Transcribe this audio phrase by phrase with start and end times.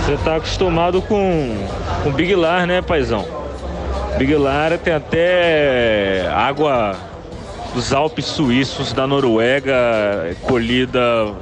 [0.00, 1.56] Você tá acostumado com,
[2.02, 3.24] com Big Lar, né, paizão?
[4.18, 6.96] Big Lar tem até água
[7.72, 11.34] dos Alpes suíços da Noruega, colhida,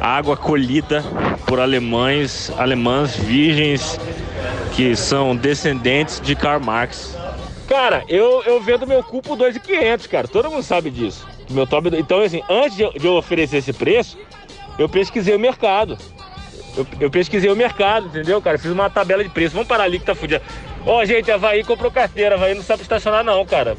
[0.00, 1.04] água colhida
[1.46, 4.00] por alemães, alemãs virgens
[4.74, 7.14] que são descendentes de Karl Marx.
[7.68, 10.26] Cara, eu, eu vendo meu cu por 2,500, cara.
[10.26, 11.26] Todo mundo sabe disso.
[11.50, 14.18] Meu top, então, assim, antes de eu, oferecer esse preço,
[14.78, 15.96] eu pesquisei o mercado.
[16.76, 18.58] Eu, eu, pesquisei o mercado, entendeu, cara?
[18.58, 19.54] Fiz uma tabela de preço.
[19.54, 20.42] Vamos parar ali que tá fudido.
[20.86, 22.34] Ó, oh, gente, Havaí comprou carteira.
[22.34, 23.76] Havaí não sabe estacionar, não, cara.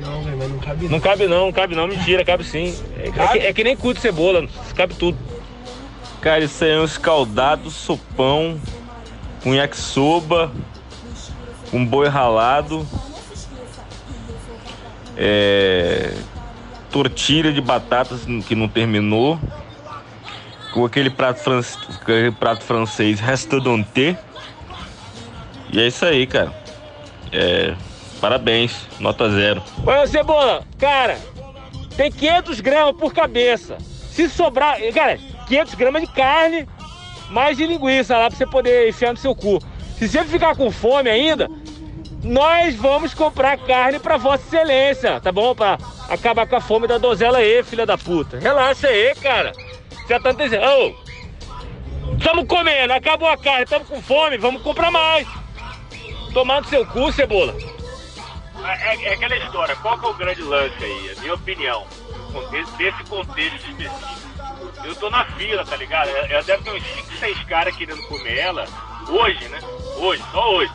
[0.00, 0.90] Não, mas não cabe não.
[0.90, 1.86] Não cabe não, não cabe não.
[1.86, 2.76] Mentira, cabe sim.
[2.98, 3.38] É, cabe?
[3.38, 5.16] É, que, é que, nem cu de cebola, cabe tudo.
[6.20, 8.60] Cara, isso aí é um escaldado, sopão,
[9.44, 10.52] um yakisoba,
[11.72, 12.86] um boi ralado,
[15.16, 16.12] é,
[16.90, 19.38] tortilha de batatas que não terminou,
[20.72, 21.60] com aquele prato, fran...
[22.00, 24.16] aquele prato francês restaurante.
[25.72, 26.52] E é isso aí, cara.
[27.32, 27.74] É,
[28.20, 29.62] parabéns, nota zero.
[29.86, 31.18] Ô, Cebola, cara,
[31.96, 33.78] tem 500 gramas por cabeça.
[34.10, 36.68] Se sobrar, cara, 500 gramas de carne,
[37.30, 39.60] mais de linguiça lá pra você poder enfiar no seu cu.
[39.96, 41.48] Se você ficar com fome ainda,
[42.22, 45.54] nós vamos comprar carne para Vossa Excelência, tá bom?
[45.54, 48.38] Pra acabar com a fome da dozela aí, filha da puta.
[48.38, 49.52] Relaxa aí, cara.
[50.08, 50.94] Já tá dizendo, ô,
[52.16, 55.26] estamos comendo, acabou a carne, estamos com fome, vamos comprar mais.
[56.34, 57.54] Tomar no seu cu, cebola.
[58.64, 61.14] É, é, é, aquela história, qual que é o grande lance aí?
[61.16, 61.86] A minha opinião,
[62.76, 64.20] desse contexto específico.
[64.84, 66.08] Eu tô na fila, tá ligado?
[66.08, 68.66] Eu deve ter uns 5, 6 caras querendo comer ela,
[69.08, 69.58] hoje, né?
[69.96, 70.72] Hoje, só hoje.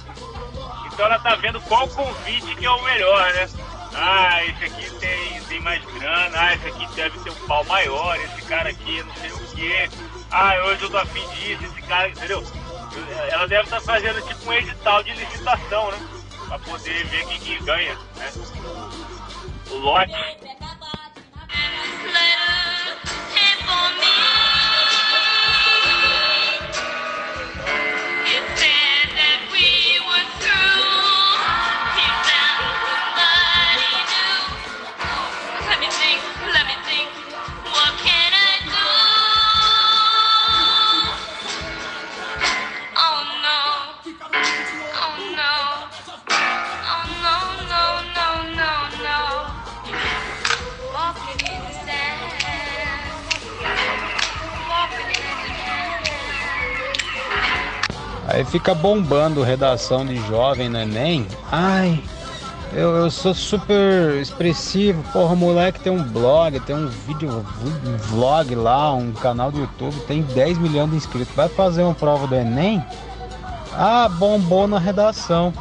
[0.95, 3.49] Então ela tá vendo qual convite que é o melhor, né?
[3.93, 8.15] Ah, esse aqui tem, tem mais grana, ah, esse aqui deve ter um pau maior,
[8.15, 9.89] esse cara aqui não sei o quê.
[10.31, 12.42] Ah, hoje eu tô afim disso, esse cara, entendeu?
[13.30, 15.97] Ela deve estar tá fazendo tipo um edital de licitação, né?
[16.47, 18.31] Pra poder ver quem que ganha, né?
[19.71, 20.14] O lote.
[58.35, 61.25] Aí fica bombando redação de jovem no Enem.
[61.49, 62.03] Ai,
[62.73, 65.01] eu, eu sou super expressivo.
[65.13, 69.95] Porra, moleque tem um blog, tem um vídeo, um vlog lá, um canal do YouTube,
[70.01, 71.33] tem 10 milhões de inscritos.
[71.33, 72.85] Vai fazer uma prova do Enem?
[73.71, 75.53] Ah, bombou na redação.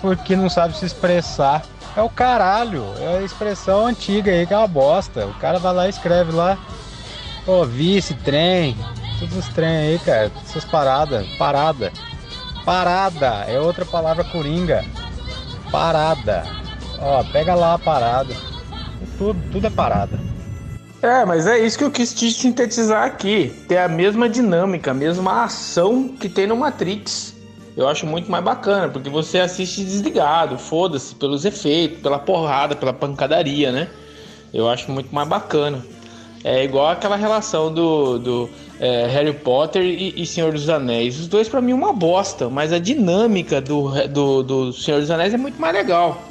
[0.00, 1.62] Porque não sabe se expressar.
[1.94, 5.26] É o caralho, é a expressão antiga aí que é uma bosta.
[5.26, 6.56] O cara vai lá e escreve lá.
[7.44, 8.74] Pô, vice, trem,
[9.20, 11.92] todos os trem aí, cara, essas paradas, parada.
[12.64, 14.84] Parada é outra palavra coringa.
[15.70, 16.42] Parada.
[16.98, 18.34] Ó, pega lá a parada.
[19.18, 20.18] Tudo, tudo é parada.
[21.02, 23.54] É, mas é isso que eu quis te sintetizar aqui.
[23.68, 27.34] Ter a mesma dinâmica, a mesma ação que tem no Matrix.
[27.76, 32.92] Eu acho muito mais bacana, porque você assiste desligado, foda-se, pelos efeitos, pela porrada, pela
[32.92, 33.88] pancadaria, né?
[34.52, 35.82] Eu acho muito mais bacana.
[36.42, 41.20] É igual aquela relação do, do é, Harry Potter e, e, Senhor dos Anéis.
[41.20, 45.34] Os dois, para mim, uma bosta, mas a dinâmica do, do, do Senhor dos Anéis
[45.34, 46.22] é muito mais legal.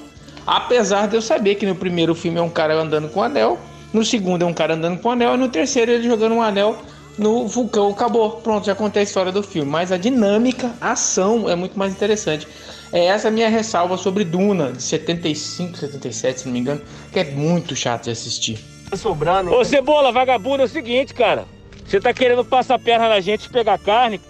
[0.47, 3.59] Apesar de eu saber que no primeiro filme é um cara andando com o anel,
[3.93, 6.41] no segundo é um cara andando com o anel, e no terceiro ele jogando um
[6.41, 6.75] anel
[7.19, 7.91] no vulcão.
[7.91, 9.69] Acabou, pronto, já contei a história do filme.
[9.69, 12.47] Mas a dinâmica, a ação é muito mais interessante.
[12.91, 16.81] É essa a minha ressalva sobre Duna, de 75, 77, se não me engano,
[17.11, 18.57] que é muito chato de assistir.
[18.95, 19.53] Sobrando.
[19.53, 21.45] Ô Cebola, vagabundo, é o seguinte, cara.
[21.89, 24.21] Você tá querendo passar a perna na gente e pegar carne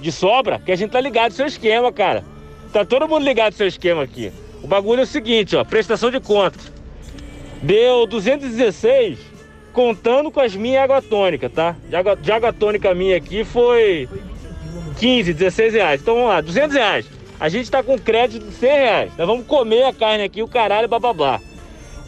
[0.00, 0.60] de sobra?
[0.60, 2.22] Que a gente tá ligado no seu esquema, cara.
[2.72, 4.32] Tá todo mundo ligado no seu esquema aqui.
[4.62, 5.64] O bagulho é o seguinte, ó.
[5.64, 6.70] Prestação de contas.
[7.60, 9.18] Deu 216
[9.72, 11.74] contando com as minhas água tônica, tá?
[11.88, 14.08] De água, de água tônica minha aqui foi
[15.00, 16.00] 15, 16 reais.
[16.00, 17.06] Então vamos lá, 200 reais.
[17.40, 19.12] A gente tá com crédito de 100 reais.
[19.18, 21.40] Nós vamos comer a carne aqui, o caralho, bababá.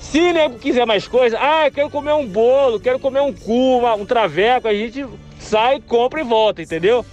[0.00, 4.06] Se nego quiser mais coisa, ah, quero comer um bolo, quero comer um cu, um
[4.06, 5.06] traveco, a gente
[5.38, 7.04] sai, compra e volta, entendeu?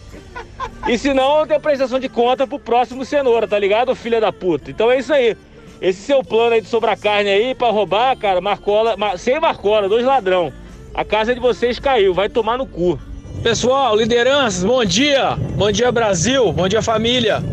[0.87, 4.71] E se não, tem prestação de conta pro próximo cenoura, tá ligado, filha da puta?
[4.71, 5.35] Então é isso aí.
[5.81, 10.05] Esse seu plano aí de sobrar carne aí pra roubar, cara, marcola, sem marcola, dois
[10.05, 10.51] ladrão.
[10.93, 12.97] A casa de vocês caiu, vai tomar no cu.
[13.43, 15.35] Pessoal, lideranças, bom dia!
[15.55, 16.51] Bom dia, Brasil!
[16.51, 17.43] Bom dia, família!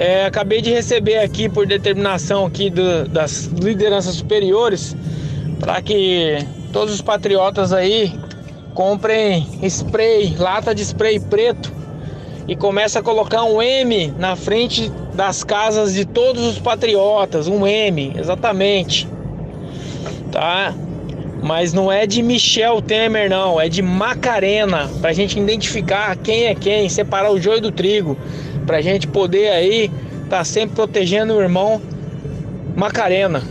[0.00, 4.96] É, acabei de receber aqui, por determinação aqui do, das lideranças superiores,
[5.58, 6.38] para que
[6.72, 8.10] todos os patriotas aí
[8.72, 11.70] comprem spray, lata de spray preto
[12.48, 17.66] e comece a colocar um M na frente das casas de todos os patriotas, um
[17.66, 19.06] M, exatamente.
[20.32, 20.72] Tá?
[21.42, 26.54] Mas não é de Michel Temer, não, é de Macarena, pra gente identificar quem é
[26.54, 28.16] quem, separar o joio do trigo,
[28.70, 29.90] pra gente poder aí
[30.28, 31.82] tá sempre protegendo o irmão
[32.76, 33.42] Macarena.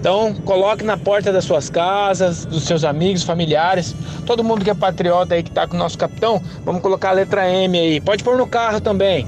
[0.00, 3.94] Então, coloque na porta das suas casas, dos seus amigos, familiares,
[4.26, 7.12] todo mundo que é patriota aí que tá com o nosso capitão, vamos colocar a
[7.12, 8.00] letra M aí.
[8.00, 9.24] Pode pôr no carro também.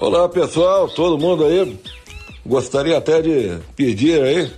[0.00, 1.78] Olá pessoal, todo mundo aí.
[2.46, 4.50] Gostaria até de pedir aí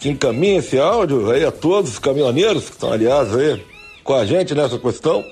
[0.00, 3.64] que encaminhe esse áudio aí a todos os caminhoneiros que estão, aliás, aí
[4.02, 5.24] com a gente nessa questão.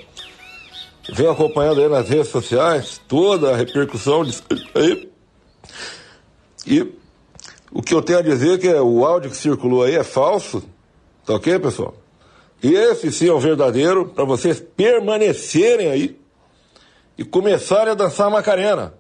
[1.13, 5.11] Venho acompanhando aí nas redes sociais toda a repercussão disso aí.
[6.65, 6.93] E
[7.73, 10.63] o que eu tenho a dizer é que o áudio que circulou aí é falso.
[11.27, 11.93] Tá ok, pessoal?
[12.63, 16.17] E esse sim é o verdadeiro para vocês permanecerem aí
[17.19, 18.95] e começarem a dançar Macarena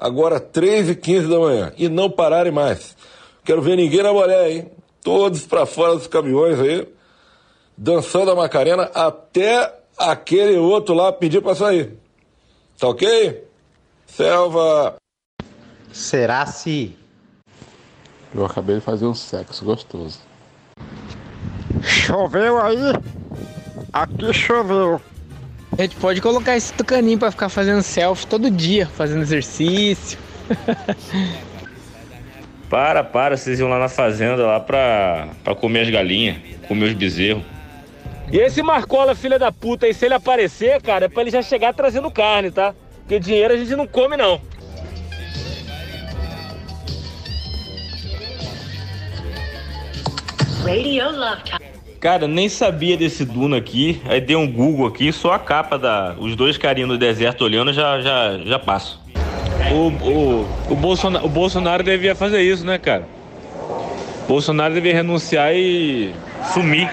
[0.00, 2.96] agora 3 e 15 da manhã, e não pararem mais.
[3.44, 4.70] Quero ver ninguém na mulher, hein?
[5.02, 6.88] Todos para fora dos caminhões aí,
[7.76, 11.98] dançando a Macarena até aquele outro lá pedir para sair.
[12.78, 13.44] Tá ok?
[14.06, 14.96] Selva!
[15.92, 16.96] Será se?
[18.34, 20.18] Eu acabei de fazer um sexo gostoso.
[21.82, 22.92] Choveu aí?
[23.92, 25.00] Aqui choveu.
[25.78, 30.18] A gente pode colocar esse tucaninho para ficar fazendo selfie todo dia, fazendo exercício.
[32.68, 36.36] para, para, vocês iam lá na fazenda lá pra, pra comer as galinhas,
[36.66, 37.42] comer os bezerros.
[38.32, 41.42] E esse Marcola, filha da puta, aí, se ele aparecer, cara, é pra ele já
[41.42, 42.74] chegar trazendo carne, tá?
[43.00, 44.40] Porque dinheiro a gente não come, não.
[50.64, 51.79] Radio Love Time.
[52.00, 54.00] Cara, nem sabia desse Duna aqui.
[54.06, 56.16] Aí dei um Google aqui, só a capa da.
[56.18, 58.98] Os dois carinhos no deserto olhando já, já, já passo.
[59.70, 63.06] O, o, o, Bolsonaro, o Bolsonaro devia fazer isso, né, cara?
[64.24, 66.14] O Bolsonaro devia renunciar e
[66.54, 66.90] sumir.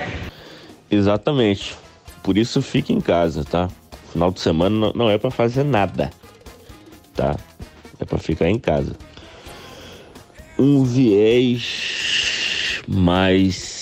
[0.91, 1.73] Exatamente.
[2.21, 3.69] Por isso fique em casa, tá?
[4.11, 6.11] Final de semana não é para fazer nada,
[7.15, 7.37] tá?
[7.97, 8.93] É para ficar em casa.
[10.59, 13.76] Um viés mais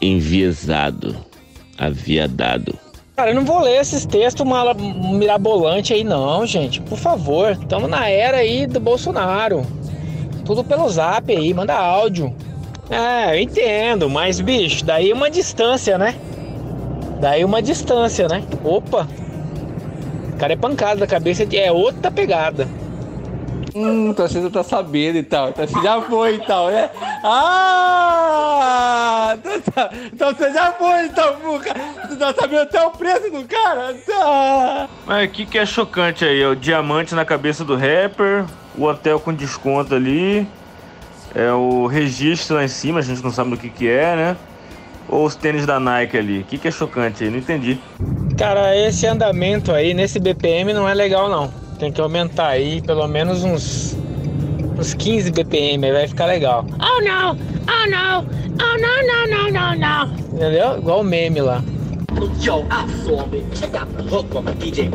[0.00, 1.16] enviesado,
[1.76, 2.78] aviadado.
[3.16, 4.46] Cara, eu não vou ler esses textos
[5.12, 6.80] mirabolante aí não, gente.
[6.80, 9.66] Por favor, estamos na era aí do Bolsonaro.
[10.44, 12.34] Tudo pelo zap aí, manda áudio.
[12.88, 16.14] É, eu entendo, mas bicho, daí uma distância, né?
[17.20, 18.42] Daí uma distância, né?
[18.64, 19.06] Opa!
[20.32, 22.68] O cara é pancada da cabeça, é outra pegada.
[23.78, 25.50] Hum, torcida tá sabendo e tal.
[25.50, 26.90] Então você já foi e tal, né?
[27.22, 28.08] Ah!
[29.44, 31.72] Então, então você já foi, então, Fuca.
[32.08, 33.94] Você tá sabendo até o preço do cara?
[34.04, 34.88] Tá.
[35.06, 36.42] Mas o que, que é chocante aí?
[36.42, 38.44] É o diamante na cabeça do rapper,
[38.76, 40.44] o hotel com desconto ali,
[41.34, 44.36] é o registro lá em cima, a gente não sabe do que, que é, né?
[45.08, 46.40] Ou os tênis da Nike ali?
[46.40, 47.30] O que, que é chocante aí?
[47.30, 47.78] Não entendi.
[48.36, 51.67] Cara, esse andamento aí nesse BPM não é legal não.
[51.78, 53.96] Tem que aumentar aí pelo menos uns,
[54.76, 56.66] uns 15 BPM, aí vai ficar legal.
[56.72, 57.36] Oh não!
[57.36, 58.26] Oh não!
[58.60, 60.14] Oh não, não, não, não, não!
[60.34, 60.78] Entendeu?
[60.78, 61.62] Igual o meme lá.
[62.40, 62.64] Yo,
[64.58, 64.90] DJ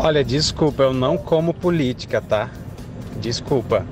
[0.00, 2.50] Olha, desculpa, eu não como política, tá?
[3.22, 3.86] Desculpa.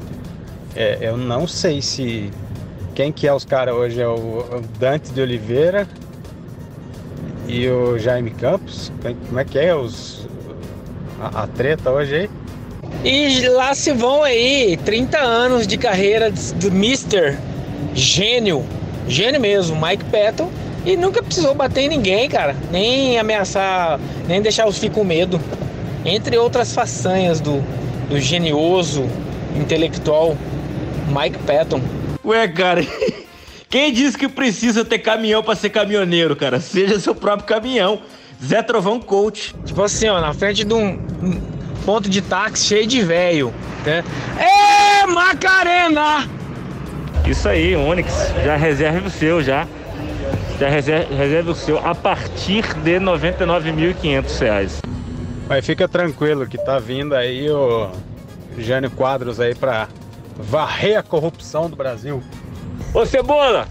[0.77, 2.31] É, eu não sei se
[2.95, 5.89] quem que é os caras hoje é o Dante de Oliveira
[7.49, 8.93] e o Jaime Campos.
[9.29, 10.29] Como é que é os
[11.21, 12.31] a, a treta hoje aí?
[13.03, 17.39] E lá se vão aí 30 anos de carreira do Mister
[17.95, 18.65] Gênio,
[19.09, 20.51] gênio mesmo, Mike Patton,
[20.85, 25.41] e nunca precisou bater em ninguém, cara, nem ameaçar, nem deixar os filhos com medo.
[26.05, 27.63] Entre outras façanhas do,
[28.11, 29.09] do genioso
[29.57, 30.37] intelectual
[31.09, 31.81] Mike Patton.
[32.25, 32.85] Ué, cara,
[33.71, 36.61] quem disse que precisa ter caminhão pra ser caminhoneiro, cara?
[36.61, 38.03] Seja seu próprio caminhão.
[38.45, 39.55] Zé Trovão Coach.
[39.65, 40.99] Tipo assim, ó, na frente de um
[41.87, 43.55] ponto de táxi cheio de velho,
[43.87, 44.03] né?
[44.39, 46.29] Ê, Macarena!
[47.27, 48.13] Isso aí, Onix.
[48.45, 49.69] Já reserve o seu, já.
[50.59, 54.81] Já reserve, reserve o seu a partir de 99.500 reais.
[55.51, 57.91] Mas fica tranquilo que tá vindo aí o
[58.57, 59.89] Jânio Quadros aí pra
[60.37, 62.23] varrer a corrupção do Brasil.
[62.95, 63.67] Ô, Cebola,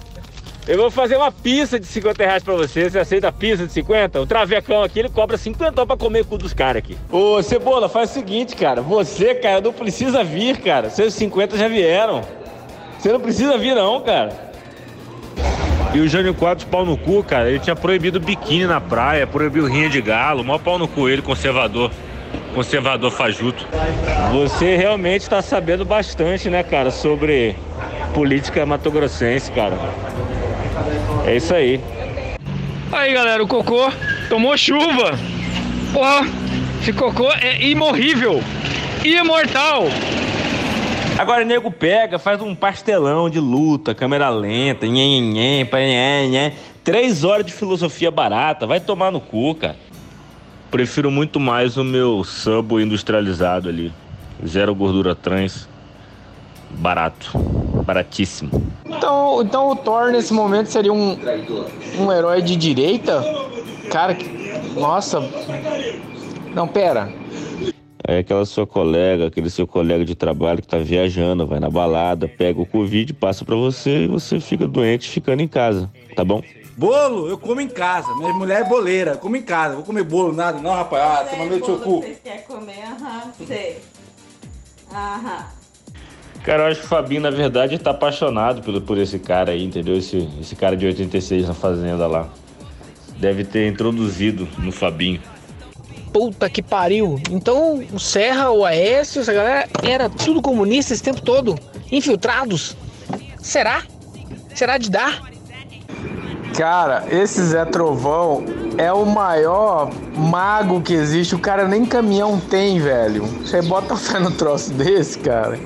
[0.67, 2.89] eu vou fazer uma pizza de 50 reais pra você.
[2.89, 4.19] Você aceita a pizza de 50?
[4.19, 6.97] O travecão aqui, ele cobra 50 pra comer com o dos caras aqui.
[7.09, 8.81] Ô, Cebola, faz o seguinte, cara.
[8.81, 10.89] Você, cara, não precisa vir, cara.
[10.89, 12.23] Seus 50 já vieram.
[12.99, 14.48] Você não precisa vir, não, cara.
[15.93, 19.65] E o Jânio Quadros, pau no cu, cara, ele tinha proibido biquíni na praia, proibiu
[19.65, 21.91] rinha de galo, mó pau no cu ele, conservador.
[22.53, 23.65] Conservador fajuto.
[24.31, 27.55] Você realmente tá sabendo bastante, né, cara, sobre
[28.13, 29.77] política matogrossense, cara.
[31.25, 31.81] É isso aí.
[32.91, 33.91] Aí, galera, o cocô
[34.29, 35.17] tomou chuva.
[35.93, 36.27] Porra,
[36.81, 38.43] esse cocô é imorrível.
[39.03, 39.85] Imortal.
[41.19, 45.67] Agora o nego pega, faz um pastelão de luta, câmera lenta, nhen, nhen,
[46.29, 46.53] nhen.
[46.81, 49.75] Três horas de filosofia barata, vai tomar no cu, cara.
[50.71, 53.91] Prefiro muito mais o meu sub industrializado ali.
[54.47, 55.67] Zero gordura trans.
[56.69, 57.37] Barato.
[57.85, 58.71] Baratíssimo.
[58.85, 61.17] Então, então o Thor nesse momento seria um,
[61.99, 63.21] um herói de direita?
[63.91, 64.25] Cara, que,
[64.79, 65.19] nossa.
[66.55, 67.18] Não, pera.
[68.09, 72.27] Aí aquela sua colega, aquele seu colega de trabalho que tá viajando, vai na balada,
[72.27, 76.41] pega o Covid, passa pra você e você fica doente ficando em casa, tá bom?
[76.75, 78.11] Bolo, eu como em casa.
[78.15, 79.75] Minha mulher é boleira, eu como em casa.
[79.75, 81.03] Vou comer bolo, nada, não, rapaz.
[81.03, 82.01] Ah, toma meu seu cu.
[82.01, 82.83] Você quer comer?
[82.83, 83.77] Aham, sei.
[84.91, 85.45] Aham.
[86.43, 89.63] Cara, eu acho que o Fabinho, na verdade, tá apaixonado por, por esse cara aí,
[89.63, 89.95] entendeu?
[89.95, 92.27] Esse, esse cara de 86 na fazenda lá.
[93.19, 95.21] Deve ter introduzido no Fabinho.
[96.11, 97.19] Puta que pariu.
[97.29, 101.57] Então o Serra, o Aécio, essa galera era tudo comunista esse tempo todo.
[101.91, 102.75] Infiltrados.
[103.39, 103.83] Será?
[104.53, 105.21] Será de dar?
[106.57, 108.43] Cara, esse Zé Trovão
[108.77, 111.35] é o maior mago que existe.
[111.35, 113.23] O cara nem caminhão tem, velho.
[113.23, 115.57] Você bota fé no troço desse, cara.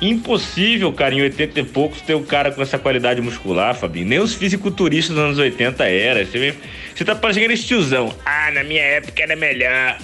[0.00, 4.06] Impossível, cara, em 80 e poucos ter um cara com essa qualidade muscular, Fabinho.
[4.06, 6.24] Nem os fisiculturistas dos anos 80 era.
[6.24, 6.54] Você,
[6.94, 8.10] você tá parecendo esse tiozão.
[8.24, 9.98] Ah, na minha época era melhor.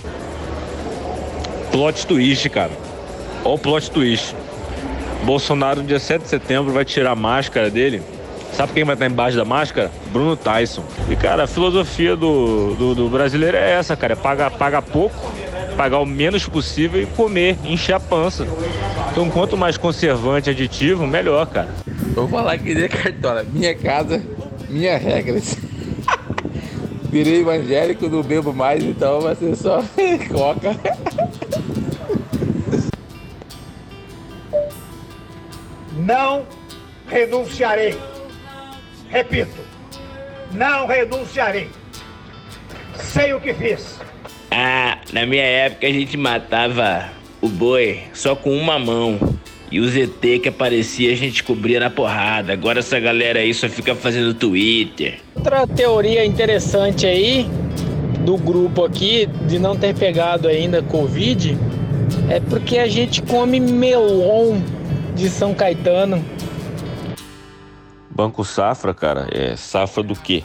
[1.73, 2.73] Plot twist, cara.
[3.43, 4.35] Ó o plot twist.
[5.25, 8.03] Bolsonaro, no dia 7 de setembro, vai tirar a máscara dele.
[8.53, 9.91] Sabe quem vai estar embaixo da máscara?
[10.13, 10.85] Bruno Tyson.
[11.11, 14.13] E, cara, a filosofia do, do, do brasileiro é essa, cara.
[14.13, 15.33] É pagar, pagar pouco,
[15.77, 18.47] pagar o menos possível e comer, encher a pança.
[19.13, 21.69] Então, quanto mais conservante aditivo, melhor, cara.
[22.15, 23.45] Vou falar que nem cartola.
[23.45, 24.23] Minha casa,
[24.69, 25.59] minhas regras.
[27.11, 29.83] Virei evangélico, não bebo mais, então vai ser só
[30.33, 30.77] coca.
[35.99, 36.47] Não
[37.07, 37.99] renunciarei.
[39.09, 39.57] Repito,
[40.53, 41.71] não renunciarei.
[42.95, 43.99] Sei o que fiz.
[44.59, 47.11] Ah, na minha época a gente matava
[47.43, 49.19] o boi só com uma mão.
[49.71, 52.55] E o ZT que aparecia a gente cobria na porrada.
[52.55, 55.19] Agora essa galera aí só fica fazendo Twitter.
[55.35, 57.47] Outra teoria interessante aí
[58.25, 61.59] do grupo aqui de não ter pegado ainda Covid
[62.31, 64.59] é porque a gente come melon
[65.15, 66.25] de São Caetano.
[68.09, 70.43] Banco Safra, cara, é safra do quê?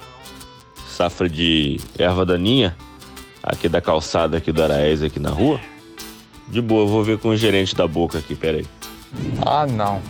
[0.85, 2.75] Safra de erva daninha?
[3.43, 5.59] Aqui da calçada aqui do Araés, aqui na rua?
[6.47, 8.65] De boa, vou ver com o gerente da boca aqui, peraí.
[9.45, 10.01] Ah, não.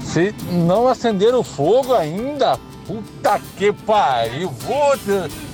[0.00, 4.50] Se não acender o fogo ainda, puta que pariu.
[4.50, 4.96] Vou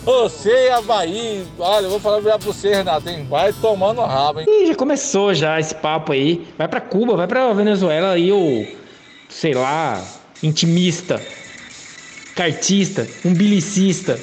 [0.04, 3.26] Você e a Bahia, olha, eu vou falar pra você, Renato, hein?
[3.28, 4.46] Vai tomando rabo, hein?
[4.48, 6.46] Ih, já começou já esse papo aí.
[6.56, 8.66] Vai pra Cuba, vai pra Venezuela aí o
[9.28, 10.02] sei lá,
[10.42, 11.20] intimista,
[12.34, 14.18] cartista, umbilicista.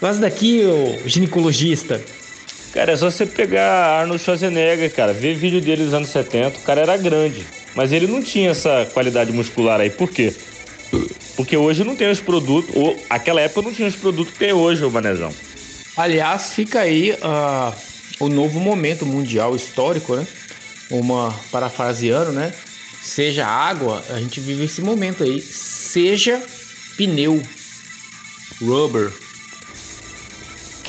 [0.00, 2.00] Mas daqui o ginecologista.
[2.72, 6.62] Cara, é só você pegar Arnold Schwarzenegger, cara, ver vídeo dele dos anos 70, o
[6.62, 9.90] cara era grande, mas ele não tinha essa qualidade muscular aí.
[9.90, 10.32] Por quê?
[11.36, 14.52] Porque hoje não tem os produtos, ou aquela época não tinha os produtos que tem
[14.52, 15.32] hoje, o Manezão.
[15.96, 17.72] Aliás, fica aí ah,
[18.20, 20.26] o novo momento mundial histórico, né?
[20.90, 22.52] Uma parafraseando, né?
[23.02, 25.40] Seja água, a gente vive esse momento aí.
[25.40, 26.42] Seja
[26.96, 27.42] pneu,
[28.60, 29.27] rubber.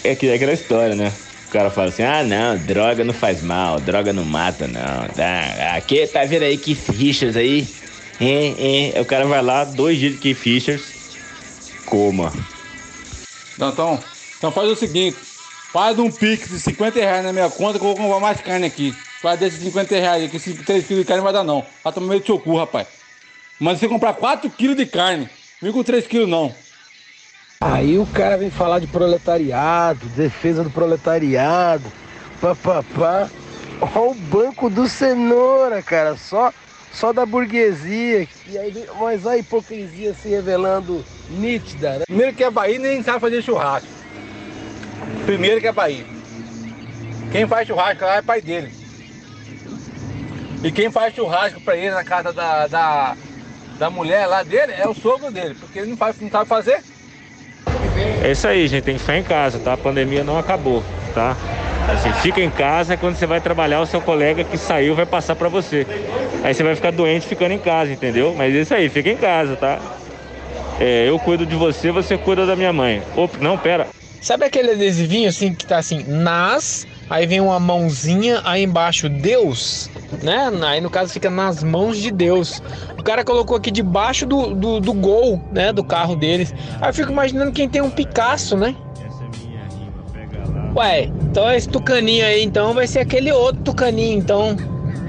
[0.10, 1.14] É que é aquela história, né?
[1.48, 5.08] O cara fala assim: ah, não, droga não faz mal, droga não mata, não.
[5.10, 7.68] Tá, aqui, tá vendo aí Keith Richards aí?
[8.20, 9.02] É, é.
[9.02, 10.84] O cara vai lá, dois dias de Keith Richards,
[11.86, 12.34] coma.
[13.56, 14.04] Não, então,
[14.36, 15.16] então faz o seguinte:
[15.72, 18.66] faz um pix de 50 reais na minha conta que eu vou comprar mais carne
[18.66, 18.96] aqui.
[19.22, 21.64] Faz desses 50 reais aqui, 3 quilos de carne não vai dar não.
[21.84, 22.88] Vai tomar meio do seu cu, rapaz.
[23.60, 25.30] Mas você comprar 4 quilos de carne,
[25.62, 26.52] vem com 3 quilos não.
[27.62, 31.84] Aí o cara vem falar de proletariado, defesa do proletariado,
[32.40, 33.30] papapá.
[33.82, 36.54] Olha o banco do cenoura, cara, só,
[36.94, 38.26] só da burguesia.
[38.48, 42.06] E aí, mas a hipocrisia se revelando nítida, né?
[42.06, 43.90] Primeiro que é Bahia nem sabe fazer churrasco.
[45.26, 46.06] Primeiro que é Bahia.
[47.30, 48.72] Quem faz churrasco lá é pai dele.
[50.64, 53.18] E quem faz churrasco pra ele na casa da, da,
[53.78, 56.82] da mulher lá dele é o sogro dele, porque ele não, faz, não sabe fazer.
[58.24, 58.84] É isso aí, gente.
[58.84, 59.74] Tem que ficar em casa, tá?
[59.74, 61.36] A pandemia não acabou, tá?
[61.92, 65.06] Assim, fica em casa é quando você vai trabalhar, o seu colega que saiu vai
[65.06, 65.88] passar pra você.
[66.44, 68.36] Aí você vai ficar doente ficando em casa, entendeu?
[68.38, 69.80] Mas é isso aí, fica em casa, tá?
[70.80, 73.02] É, eu cuido de você, você cuida da minha mãe.
[73.16, 73.88] Opa, não, pera.
[74.22, 79.90] Sabe aquele adesivinho assim que tá assim, nas, aí vem uma mãozinha, aí embaixo Deus,
[80.22, 80.52] né?
[80.64, 82.62] Aí no caso fica nas mãos de Deus.
[82.98, 85.74] O cara colocou aqui debaixo do, do, do gol, né?
[85.74, 86.54] Do carro deles.
[86.80, 88.76] Aí eu fico imaginando quem tem um Picasso, né?
[90.76, 94.56] Ué, então esse tucaninho aí então vai ser aquele outro tucaninho, então,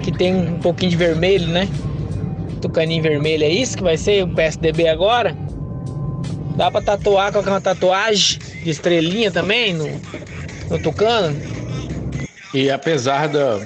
[0.02, 1.68] que tem um pouquinho de vermelho, né?
[2.62, 5.36] Tucaninho vermelho, é isso que vai ser o PSDB agora?
[6.56, 9.88] Dá pra tatuar, colocar uma tatuagem de estrelinha também no,
[10.70, 11.59] no tucano?
[12.52, 13.64] E apesar da,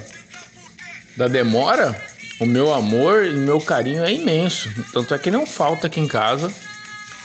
[1.17, 1.99] da demora,
[2.39, 4.69] o meu amor e meu carinho é imenso.
[4.91, 6.53] Tanto é que não falta aqui em casa.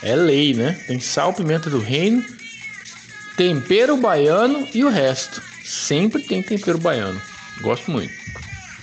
[0.03, 0.79] É lei, né?
[0.87, 2.25] Tem sal, pimenta do reino,
[3.37, 5.43] tempero baiano e o resto.
[5.65, 7.21] Sempre tem tempero baiano.
[7.61, 8.13] Gosto muito.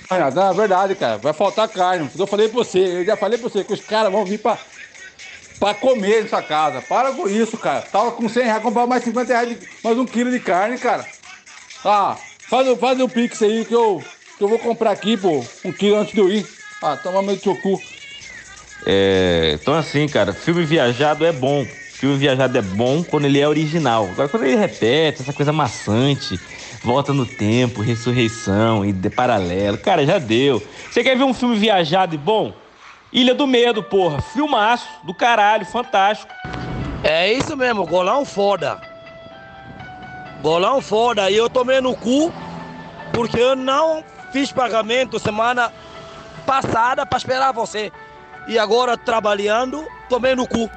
[0.09, 1.17] Não, é verdade, cara.
[1.17, 2.09] Vai faltar carne.
[2.17, 4.57] Eu falei pra você, eu já falei pra você que os caras vão vir pra,
[5.59, 6.81] pra comer nessa casa.
[6.81, 7.81] Para com isso, cara.
[7.81, 11.05] Tava com 100 reais, comprar mais 50 reais, de, mais um quilo de carne, cara.
[11.83, 14.03] Ah, faz, faz um pix aí que eu,
[14.37, 16.47] que eu vou comprar aqui, pô, um quilo antes de eu ir.
[16.81, 17.81] Ah, toma do seu cu.
[18.85, 21.65] É, então assim, cara, filme viajado é bom.
[21.89, 24.09] Filme viajado é bom quando ele é original.
[24.11, 26.39] Agora quando ele repete, essa coisa maçante,
[26.83, 30.61] volta no tempo, ressurreição e de paralelo, cara, já deu.
[30.91, 32.53] Você quer ver um filme viajado e bom?
[33.11, 34.21] Ilha do Medo, porra.
[34.21, 36.31] Filmaço, do caralho, fantástico.
[37.03, 38.79] É isso mesmo, golão foda.
[40.41, 41.29] Golão foda.
[41.29, 42.31] E eu tomei no cu
[43.13, 45.71] porque eu não fiz pagamento semana
[46.45, 47.91] passada para esperar você.
[48.47, 50.69] E agora trabalhando, tomei no cu.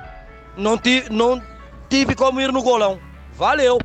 [0.57, 1.41] Não, ti, não
[1.89, 2.99] tive como ir no golão.
[3.35, 3.79] Valeu.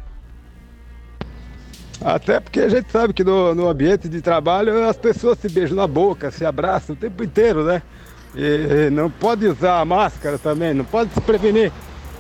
[2.03, 5.75] Até porque a gente sabe que no, no ambiente de trabalho as pessoas se beijam
[5.75, 7.81] na boca, se abraçam o tempo inteiro, né?
[8.35, 11.71] E não pode usar máscara também, não pode se prevenir.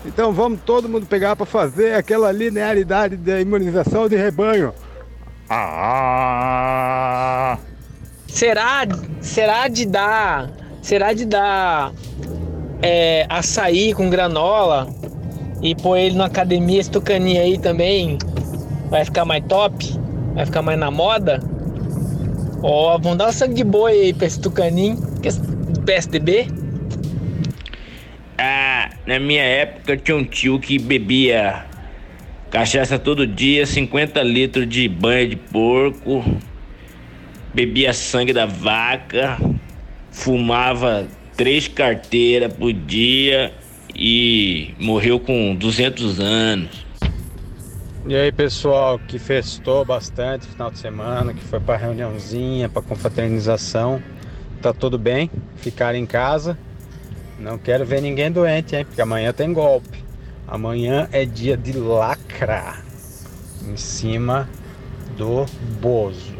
[0.05, 4.73] Então vamos todo mundo pegar para fazer aquela linearidade da imunização de rebanho.
[5.49, 6.37] Ah!
[8.27, 8.87] Será,
[9.21, 10.49] será de dar,
[10.81, 11.91] será de dar
[12.81, 14.87] é, açaí com granola
[15.61, 18.17] e pôr ele na academia, esse tucaninho aí também
[18.89, 19.99] vai ficar mais top?
[20.33, 21.41] Vai ficar mais na moda?
[22.61, 25.31] Ó, oh, vamos dar sangue de boi aí pra esse tucaninho, que é
[25.85, 26.47] PSDB.
[28.47, 31.65] Ah, na minha época tinha um tio que bebia
[32.51, 36.23] cachaça todo dia, 50 litros de banha de porco,
[37.55, 39.39] bebia sangue da vaca,
[40.11, 43.51] fumava três carteiras por dia
[43.95, 46.85] e morreu com 200 anos.
[48.07, 53.99] E aí, pessoal que festou bastante final de semana, que foi para reuniãozinha, para confraternização,
[54.61, 55.31] tá tudo bem?
[55.55, 56.55] Ficar em casa.
[57.39, 58.85] Não quero ver ninguém doente, hein?
[58.85, 60.03] Porque amanhã tem golpe.
[60.47, 62.83] Amanhã é dia de lacrar
[63.67, 64.47] em cima
[65.17, 65.45] do
[65.81, 66.35] Bozo.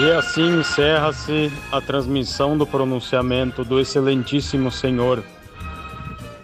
[0.00, 5.22] E assim encerra-se a transmissão do pronunciamento do excelentíssimo senhor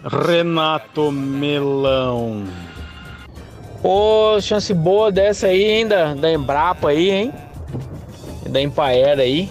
[0.03, 2.45] Renato Melão.
[3.81, 7.33] Pô, chance boa dessa aí ainda, da Embrapa aí, hein?
[8.49, 9.49] Da Empaera aí.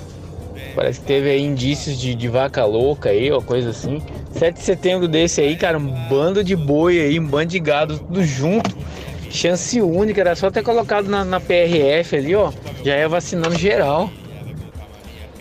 [0.75, 4.03] Parece que teve aí indícios de, de vaca louca aí, ou coisa assim.
[4.33, 7.99] 7 de setembro desse aí, cara, um bando de boi aí, um bando de gado,
[7.99, 8.77] tudo junto.
[9.31, 12.53] Chance única, era só ter colocado na, na PRF ali, ó.
[12.85, 14.11] Já ia vacinando geral.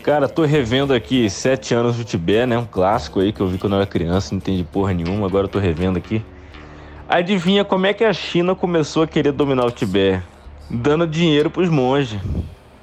[0.04, 2.58] Cara, tô revendo aqui Sete Anos do Tibete, né?
[2.58, 5.45] Um clássico aí que eu vi quando eu era criança, não entendi porra nenhuma, agora
[5.45, 6.21] eu tô revendo aqui.
[7.08, 10.24] Adivinha como é que a China começou a querer dominar o Tibete?
[10.70, 12.20] Dando dinheiro pros monges.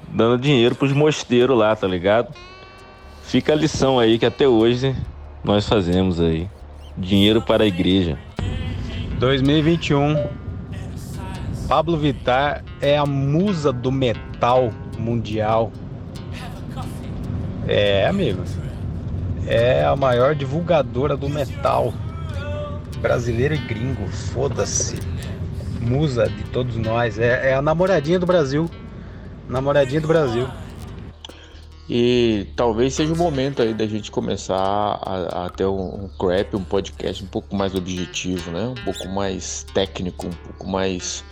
[0.07, 2.33] Dando dinheiro pros mosteiros lá, tá ligado?
[3.23, 4.95] Fica a lição aí que até hoje
[5.43, 6.47] nós fazemos aí.
[6.97, 8.17] Dinheiro para a igreja.
[9.19, 10.15] 2021.
[11.67, 15.69] Pablo Vittar é a musa do metal mundial.
[17.67, 18.43] É, amigo.
[19.45, 21.93] É a maior divulgadora do metal.
[23.03, 24.97] Brasileiro e gringo, foda-se.
[25.81, 27.19] Musa de todos nós.
[27.19, 28.69] É, é a namoradinha do Brasil.
[29.49, 30.47] Namoradinha do Brasil.
[31.89, 36.55] E talvez seja o momento aí da gente começar a, a ter um, um crap,
[36.55, 38.69] um podcast um pouco mais objetivo, né?
[38.69, 41.25] Um pouco mais técnico, um pouco mais.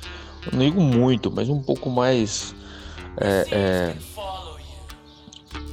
[0.51, 2.53] Não digo muito, mas um pouco mais.
[3.15, 3.93] É, é,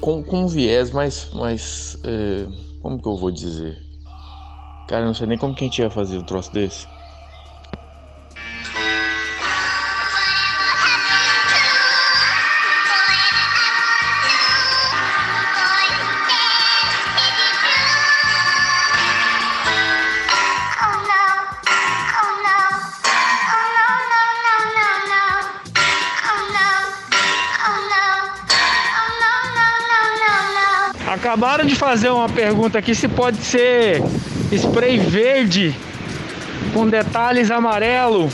[0.00, 1.28] com, com um viés mais.
[1.34, 2.46] mais é,
[2.80, 3.87] como que eu vou dizer?
[4.88, 6.88] Cara, não sei nem como que a gente ia fazer um troço desse.
[31.06, 34.00] Acabaram de fazer uma pergunta aqui se pode ser
[34.52, 35.74] spray verde
[36.72, 38.30] com detalhes amarelo.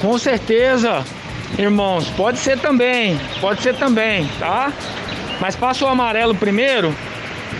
[0.00, 1.04] Com certeza,
[1.58, 4.72] irmãos, pode ser também, pode ser também, tá?
[5.40, 6.94] Mas passa o amarelo primeiro,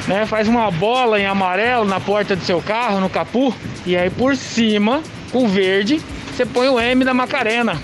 [0.07, 0.27] né?
[0.27, 4.37] Faz uma bola em amarelo na porta do seu carro, no capu, e aí por
[4.37, 6.01] cima, com verde,
[6.35, 7.81] você põe o M da Macarena.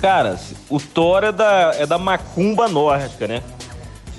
[0.00, 3.42] Cara, o Thor é da, é da macumba nórdica, né?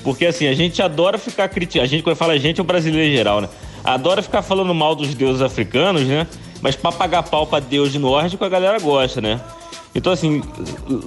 [0.03, 1.85] Porque assim, a gente adora ficar criticando.
[1.85, 3.49] A gente, quando fala a gente, é o brasileiro em geral, né?
[3.85, 6.25] Adora ficar falando mal dos deuses africanos, né?
[6.61, 9.39] Mas pra pagar pau pra deus nórdico, a galera gosta, né?
[9.93, 10.41] Então, assim,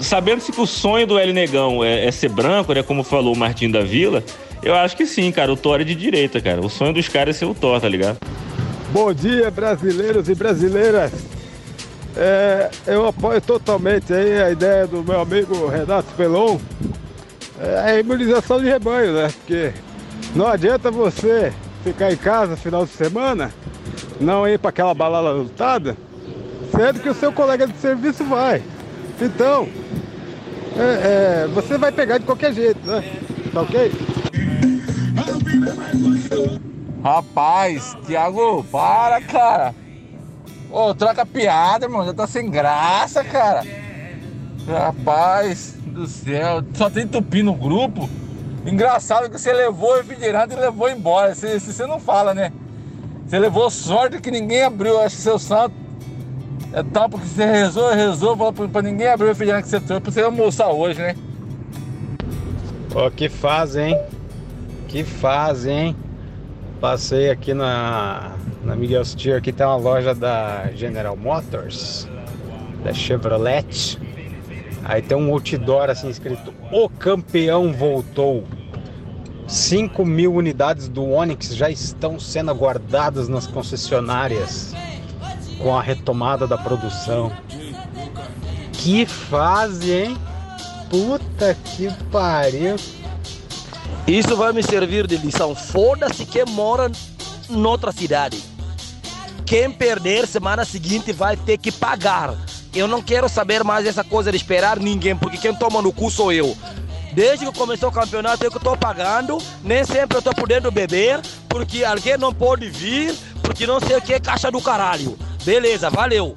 [0.00, 2.82] sabendo-se que o sonho do L Negão é, é, ser branco, né?
[2.82, 4.22] Como falou o Martinho da Vila,
[4.62, 5.52] eu acho que sim, cara.
[5.52, 6.60] O Thor é de direita, cara.
[6.60, 8.18] O sonho dos caras é ser o Thor, tá ligado?
[8.90, 11.12] Bom dia, brasileiros e brasileiras.
[12.16, 16.58] É, eu apoio totalmente aí a ideia do meu amigo Renato Pelon.
[17.60, 19.30] É a imunização de rebanho, né?
[19.36, 19.72] Porque
[20.34, 21.52] não adianta você
[21.88, 23.50] ficar em casa final de semana,
[24.20, 25.96] não ir para aquela balada lutada,
[26.70, 28.62] sendo que o seu colega de serviço vai.
[29.20, 29.66] Então,
[30.76, 33.02] é, é, você vai pegar de qualquer jeito, né?
[33.52, 33.90] Tá ok?
[37.02, 39.74] Rapaz, Thiago, para, cara.
[40.70, 42.04] Ô, troca piada, irmão.
[42.04, 43.64] Já tá sem graça, cara.
[44.66, 48.08] Rapaz do céu, só tem tupi no grupo.
[48.66, 51.34] Engraçado que você levou o refrigerante e levou embora.
[51.34, 52.52] Você, você não fala, né?
[53.26, 55.00] Você levou sorte que ninguém abriu.
[55.00, 55.74] Acho que seu santo
[56.72, 60.02] é tal, porque você rezou, rezou, falou pra, ninguém abrir o refrigerante que você trouxe
[60.02, 61.14] pra você almoçar hoje, né?
[62.90, 63.98] Pô, que fase, hein?
[64.86, 65.96] Que fase, hein?
[66.80, 68.32] Passei aqui na,
[68.64, 72.08] na Miguel Stier, aqui tem uma loja da General Motors,
[72.84, 73.98] da Chevrolet.
[74.88, 78.44] Aí tem um outdoor assim escrito: O campeão voltou.
[79.46, 84.74] 5 mil unidades do Onix já estão sendo aguardadas nas concessionárias
[85.58, 87.32] com a retomada da produção.
[88.72, 90.18] Que fase, hein?
[90.90, 92.76] Puta que pariu.
[94.06, 95.54] Isso vai me servir de lição.
[95.54, 96.90] Foda-se quem mora
[97.48, 98.42] noutra cidade.
[99.44, 102.34] Quem perder semana seguinte vai ter que pagar.
[102.78, 106.08] Eu não quero saber mais essa coisa de esperar ninguém, porque quem toma no cu
[106.12, 106.56] sou eu.
[107.12, 111.20] Desde que começou o campeonato, eu que estou pagando, nem sempre eu estou podendo beber,
[111.48, 113.12] porque alguém não pode vir,
[113.42, 115.18] porque não sei o que é caixa do caralho.
[115.44, 116.36] Beleza, valeu.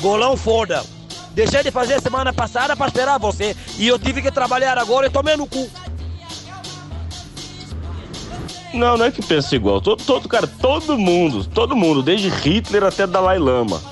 [0.00, 0.84] Golão foda.
[1.32, 3.56] Deixei de fazer semana passada para esperar você.
[3.78, 5.68] E eu tive que trabalhar agora e tomei no cu.
[8.72, 9.80] Não, não é que pensa igual.
[9.80, 13.82] Todo, todo, cara, todo mundo, todo mundo, desde Hitler até Dalai Lama,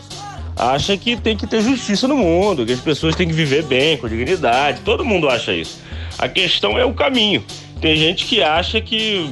[0.57, 3.97] acha que tem que ter justiça no mundo, que as pessoas têm que viver bem,
[3.97, 4.81] com dignidade.
[4.85, 5.81] Todo mundo acha isso.
[6.19, 7.45] A questão é o caminho.
[7.81, 9.29] Tem gente que acha que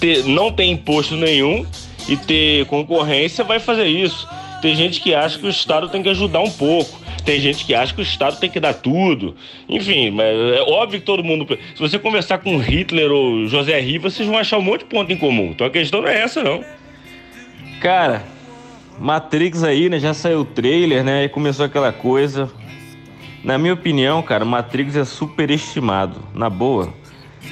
[0.00, 1.66] ter, não tem imposto nenhum
[2.08, 4.26] e ter concorrência vai fazer isso.
[4.62, 7.00] Tem gente que acha que o Estado tem que ajudar um pouco.
[7.24, 9.36] Tem gente que acha que o Estado tem que dar tudo.
[9.68, 11.46] Enfim, mas é óbvio que todo mundo.
[11.74, 15.12] Se você conversar com Hitler ou José Rivas, vocês vão achar um monte de ponto
[15.12, 15.50] em comum.
[15.50, 16.64] Então a questão não é essa, não.
[17.80, 18.24] Cara,
[18.98, 19.98] Matrix aí, né?
[19.98, 21.24] Já saiu o trailer, né?
[21.24, 22.48] E começou aquela coisa.
[23.42, 26.20] Na minha opinião, cara, Matrix é superestimado.
[26.34, 26.92] Na boa.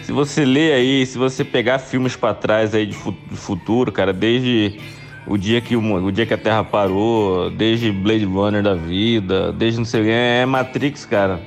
[0.02, 3.90] Se você ler aí, se você pegar filmes pra trás aí de fu- de futuro,
[3.90, 4.78] cara, desde
[5.26, 9.52] o dia que o, o dia que a Terra parou, desde Blade Runner da vida,
[9.52, 11.40] desde não sei o que, é Matrix, cara.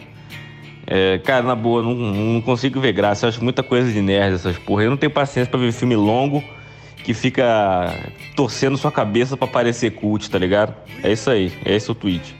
[0.86, 3.26] É, cara, na boa, não, não consigo ver graça.
[3.26, 4.84] Eu acho muita coisa de nerd essas porra.
[4.84, 6.44] Eu não tenho paciência pra ver filme longo
[7.04, 7.94] que fica
[8.36, 10.74] torcendo sua cabeça pra parecer cult, tá ligado?
[11.04, 12.36] É isso aí, é esse o tweet.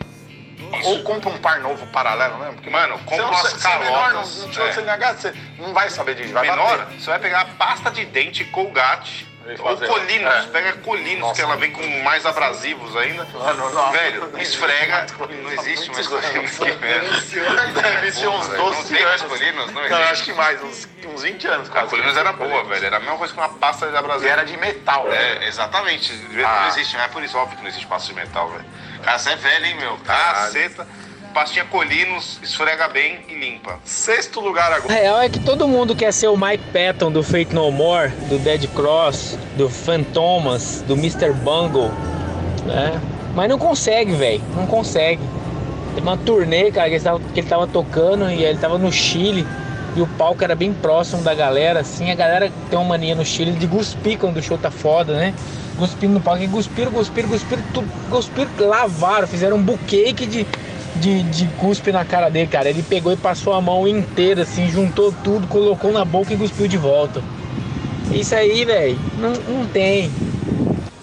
[0.86, 2.52] Ou compra um par novo paralelo, né?
[2.56, 4.58] Porque, Mano, compra não- umas você é menor, não, calotas.
[4.58, 4.72] é.
[4.74, 6.34] CNH, você não vai saber dirigir.
[6.34, 7.00] Vai Menor, bater.
[7.00, 9.28] você vai pegar pasta de dente Colgate.
[9.60, 10.42] Ou Colinos, é.
[10.54, 11.34] pega Colinos, Nossa.
[11.36, 13.26] que ela vem com mais abrasivos ainda.
[13.26, 13.92] Mano, não.
[13.92, 15.06] Velho, esfrega.
[15.20, 16.58] Não existe mais Colinos.
[16.58, 17.82] Que merda.
[17.82, 19.38] Deve ser uns Porra, 12 Não tem mais anos.
[19.38, 20.12] Colinos, não Não, existe.
[20.12, 21.76] acho que mais, uns, uns 20 anos.
[21.76, 22.86] A Colinos era boa, velho.
[22.86, 24.28] Era a mesma coisa que uma pasta de abrasivo.
[24.28, 25.44] E era de metal, né?
[25.44, 26.14] É, exatamente.
[26.46, 26.62] Ah.
[26.62, 28.66] Não existe, não é por isso, óbvio que não existe pasta de metal, velho.
[29.04, 29.98] Cara, você é velho, hein, meu?
[29.98, 30.88] Caceta.
[31.34, 33.80] Pastinha Colinos, esfrega bem e limpa.
[33.84, 34.94] Sexto lugar A agora.
[34.94, 38.38] real é que todo mundo quer ser o Mike Patton do Fate No More, do
[38.38, 41.34] Dead Cross, do Phantomas, do Mr.
[41.34, 41.92] Bungle,
[42.66, 43.02] né?
[43.36, 44.42] Mas não consegue, velho.
[44.56, 45.22] Não consegue.
[45.96, 48.92] Tem uma turnê, cara, que ele, tava, que ele tava tocando e ele tava no
[48.92, 49.46] Chile
[49.96, 52.12] e o palco era bem próximo da galera, assim.
[52.12, 55.34] A galera tem uma mania no Chile de cuspir quando o show tá foda, né?
[55.78, 56.44] Cuspindo no palco.
[56.44, 60.48] E cuspiram, cuspiram, cuspiram, tudo, cuspiram, lavaram, fizeram um buquê de,
[60.96, 62.70] de, de cuspe na cara dele, cara.
[62.70, 66.68] Ele pegou e passou a mão inteira, assim, juntou tudo, colocou na boca e cuspiu
[66.68, 67.22] de volta.
[68.12, 70.12] Isso aí, velho, não, não tem.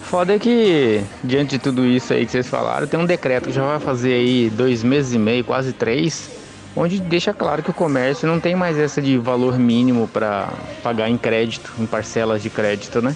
[0.01, 3.55] Foda é que, diante de tudo isso aí que vocês falaram, tem um decreto que
[3.55, 6.29] já vai fazer aí dois meses e meio, quase três,
[6.75, 10.49] onde deixa claro que o comércio não tem mais essa de valor mínimo para
[10.83, 13.15] pagar em crédito, em parcelas de crédito, né?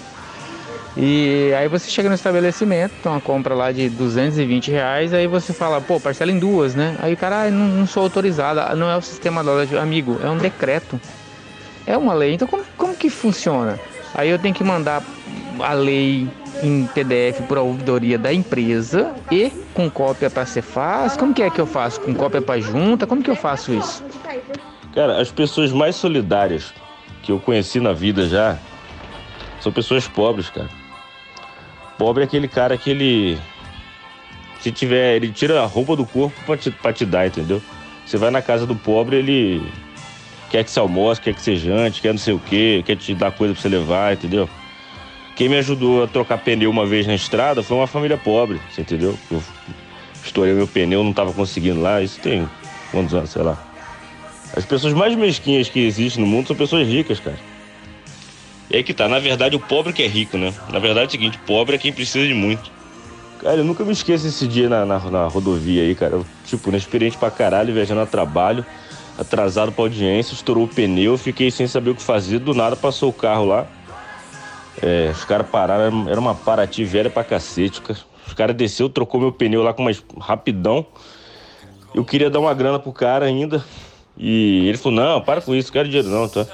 [0.96, 5.52] E aí você chega no estabelecimento, tem uma compra lá de 220 reais, aí você
[5.52, 6.96] fala, pô, parcela em duas, né?
[7.00, 10.18] Aí o cara, ah, não, não sou autorizado, ah, não é o sistema dólar, amigo,
[10.22, 10.98] é um decreto.
[11.86, 13.78] É uma lei, então como, como que funciona?
[14.14, 15.02] Aí eu tenho que mandar
[15.60, 16.26] a lei
[16.62, 21.14] em PDF a ouvidoria da empresa e com cópia para Cefaz.
[21.14, 22.00] Como que é que eu faço?
[22.00, 23.06] Com cópia para junta?
[23.06, 24.02] Como que eu faço isso?
[24.94, 26.72] Cara, as pessoas mais solidárias
[27.22, 28.56] que eu conheci na vida já
[29.60, 30.85] são pessoas pobres, cara.
[31.98, 33.38] Pobre é aquele cara que ele.
[34.60, 35.16] Se tiver.
[35.16, 37.62] Ele tira a roupa do corpo pra te, pra te dar, entendeu?
[38.04, 39.62] Você vai na casa do pobre, ele
[40.48, 43.14] quer que você almoce, quer que você jante, quer não sei o quê, quer te
[43.14, 44.48] dar coisa pra você levar, entendeu?
[45.34, 48.82] Quem me ajudou a trocar pneu uma vez na estrada foi uma família pobre, você
[48.82, 49.18] entendeu?
[49.30, 49.42] Eu
[50.24, 52.48] estourei meu pneu, não tava conseguindo lá, isso tem
[52.92, 53.58] quantos anos, sei lá.
[54.56, 57.36] As pessoas mais mesquinhas que existem no mundo são pessoas ricas, cara.
[58.76, 60.52] E aí que tá, na verdade o pobre que é rico, né?
[60.70, 62.70] Na verdade é o seguinte, pobre é quem precisa de muito.
[63.38, 66.16] Cara, eu nunca me esqueço esse dia na, na, na rodovia aí, cara.
[66.16, 68.66] Eu, tipo, inexperiente pra caralho, viajando a trabalho,
[69.16, 73.08] atrasado pra audiência, estourou o pneu, fiquei sem saber o que fazer, do nada passou
[73.08, 73.66] o carro lá.
[74.82, 77.98] É, os caras pararam, era uma Paraty velha pra cacete, cara.
[78.26, 80.84] Os caras desceu, trocou meu pneu lá com mais rapidão.
[81.94, 83.64] Eu queria dar uma grana pro cara ainda.
[84.18, 86.46] E ele falou, não, para com isso, quero dinheiro não, tá?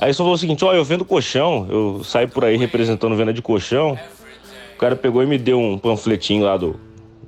[0.00, 3.32] Aí só falou o seguinte, ó, eu vendo colchão, eu saio por aí representando venda
[3.32, 3.98] de colchão.
[4.76, 6.78] O cara pegou e me deu um panfletinho lá do,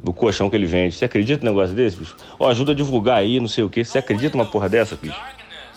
[0.01, 0.95] do colchão que ele vende.
[0.95, 2.17] Você acredita num negócio desse, bicho?
[2.39, 3.85] Ó, ajuda a divulgar aí, não sei o quê.
[3.85, 5.21] Você acredita numa porra dessa, bicho?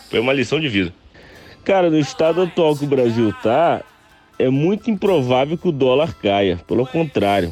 [0.07, 0.93] Foi uma lição de vida.
[1.63, 3.81] Cara, no estado atual que o Brasil tá,
[4.37, 6.59] é muito improvável que o dólar caia.
[6.67, 7.51] Pelo contrário.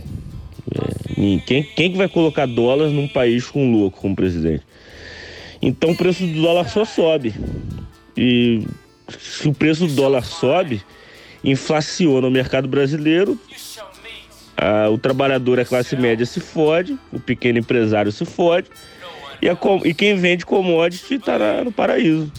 [0.72, 4.62] É, quem, quem que vai colocar dólar num país com um louco como presidente?
[5.60, 7.34] Então o preço do dólar só sobe.
[8.16, 8.68] E
[9.20, 10.82] se o preço do dólar sobe,
[11.44, 13.40] inflaciona o mercado brasileiro,
[14.58, 18.68] a- o trabalhador, a classe média se fode, o pequeno empresário se fode,
[19.42, 22.32] e, a e quem vende commodity está no paraíso.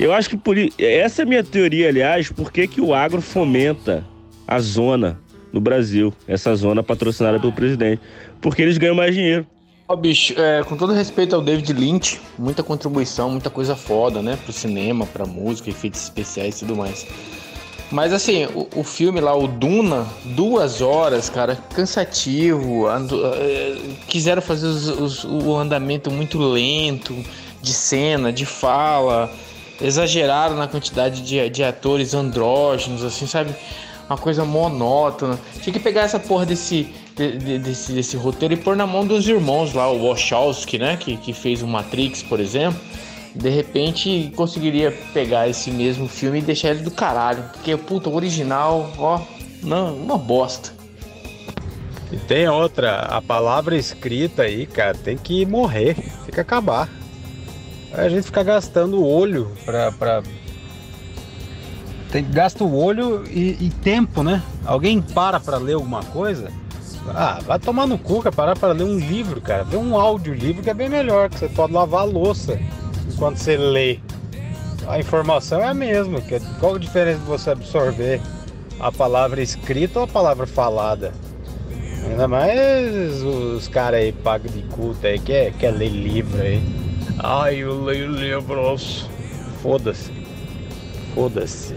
[0.00, 3.20] Eu acho que por essa é a minha teoria, aliás, por que, que o agro
[3.20, 4.04] fomenta
[4.46, 5.20] a zona
[5.52, 8.00] no Brasil, essa zona patrocinada pelo presidente?
[8.40, 9.46] Porque eles ganham mais dinheiro.
[9.86, 14.38] Ó, bicho, é, com todo respeito ao David Lynch, muita contribuição, muita coisa foda, né?
[14.42, 17.06] Pro cinema, pra música, efeitos especiais e tudo mais.
[17.90, 22.86] Mas assim, o, o filme lá, o Duna, duas horas, cara, cansativo.
[22.86, 23.76] ando- é,
[24.08, 27.14] quiseram fazer os- os- o andamento muito lento,
[27.60, 29.30] de cena, de fala.
[29.80, 33.54] Exageraram na quantidade de, de atores andrógenos, assim, sabe?
[34.08, 35.38] Uma coisa monótona.
[35.60, 39.06] Tinha que pegar essa porra desse, de- de- desse, desse roteiro e pôr na mão
[39.06, 40.96] dos irmãos lá, o Wachowski, né?
[40.96, 42.80] Que, que fez o Matrix, por exemplo.
[43.34, 47.42] De repente conseguiria pegar esse mesmo filme e deixar ele do caralho.
[47.52, 49.20] Porque, puta, o original, ó,
[49.62, 50.72] não, uma bosta.
[52.12, 56.88] E tem outra, a palavra escrita aí, cara, tem que morrer, tem que acabar.
[57.92, 60.22] A gente fica gastando o olho pra, pra
[62.12, 64.40] tem, gasta o olho e, e tempo, né?
[64.64, 66.52] Alguém para pra ler alguma coisa?
[67.08, 69.64] Ah, vai tomar no cu, cara, parar pra ler um livro, cara.
[69.64, 72.58] Vê um audiolivro que é bem melhor, que você pode lavar a louça
[73.12, 73.98] enquanto você lê.
[74.86, 78.20] A informação é a mesma, que é- qual a diferença de você absorver
[78.80, 81.12] a palavra escrita ou a palavra falada?
[82.08, 86.62] Ainda mais os caras aí pagos de culto aí, quer, quer ler livro aí.
[87.18, 89.08] Ai, eu leio livros.
[89.62, 90.12] Foda-se.
[91.14, 91.74] Foda-se.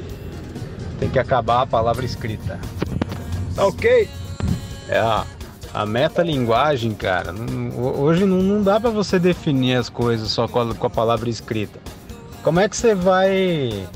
[1.00, 2.60] Tem que acabar a palavra escrita.
[3.56, 4.10] Tá ok?
[4.90, 5.26] É a,
[5.74, 7.34] a metalinguagem, cara.
[7.76, 11.30] hoje não, não dá pra você definir as coisas só com a, com a palavra
[11.30, 11.80] escrita.
[12.44, 13.88] Como é que você vai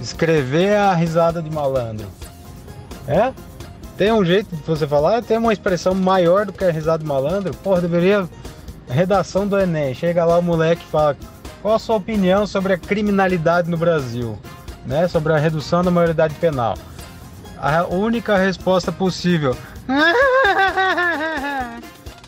[0.00, 2.06] escrever a risada de malandro?
[3.06, 3.32] É?
[3.96, 7.08] Tem um jeito de você falar, tem uma expressão maior do que a risada de
[7.08, 7.52] malandro?
[7.56, 8.28] Porra, deveria.
[8.88, 9.92] Redação do Enem.
[9.92, 11.16] Chega lá o moleque e fala:
[11.60, 14.38] qual a sua opinião sobre a criminalidade no Brasil?
[14.86, 15.08] Né?
[15.08, 16.74] Sobre a redução da maioridade penal.
[17.58, 19.56] A única resposta possível.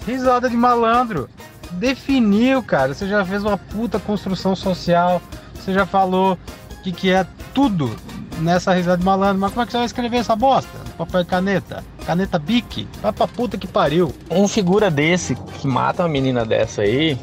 [0.07, 1.29] Risada de malandro.
[1.73, 2.95] Definiu, cara.
[2.95, 5.21] Você já fez uma puta construção social.
[5.55, 6.39] Você já falou
[6.73, 7.95] o que, que é tudo
[8.41, 9.39] nessa risada de malandro.
[9.41, 10.71] Mas como é que você vai escrever essa bosta?
[10.97, 11.85] Papel e caneta?
[12.05, 12.89] Caneta Bic?
[13.01, 14.13] Vai pra puta que pariu.
[14.31, 17.19] Um figura desse que mata uma menina dessa aí,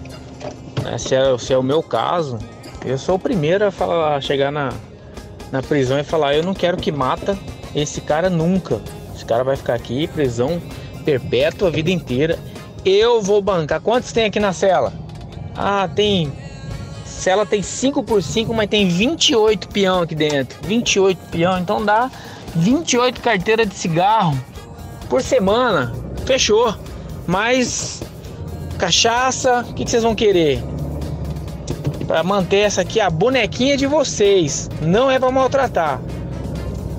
[0.84, 2.40] né, se, é, se é o meu caso,
[2.86, 4.72] eu sou o primeiro a, falar, a chegar na,
[5.52, 7.38] na prisão e falar: eu não quero que mata
[7.76, 8.80] esse cara nunca.
[9.18, 10.62] Esse cara vai ficar aqui, prisão
[11.04, 12.38] perpétua a vida inteira.
[12.86, 13.82] Eu vou bancar.
[13.82, 14.94] Quantos tem aqui na cela?
[15.56, 16.32] Ah, tem.
[17.04, 20.60] Cela tem 5 por 5, mas tem 28 peão aqui dentro.
[20.68, 22.12] 28 peão, então dá
[22.56, 24.38] 28 carteiras de cigarro
[25.10, 25.96] por semana.
[26.24, 26.76] Fechou.
[27.26, 28.04] Mas
[28.78, 30.62] cachaça, o que, que vocês vão querer?
[32.06, 34.70] Para manter essa aqui a bonequinha de vocês.
[34.80, 36.00] Não é para maltratar.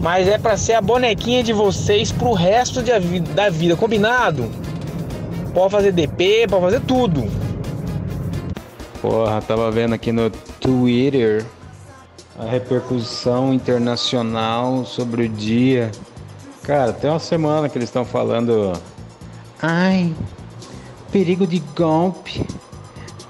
[0.01, 4.49] Mas é para ser a bonequinha de vocês pro resto de da vida, combinado?
[5.53, 7.29] Pode fazer DP, pode fazer tudo.
[9.03, 11.45] Porra, tava vendo aqui no Twitter
[12.39, 15.91] a repercussão internacional sobre o dia.
[16.63, 18.73] Cara, tem uma semana que eles estão falando.
[19.61, 20.15] Ai,
[21.11, 22.47] perigo de golpe,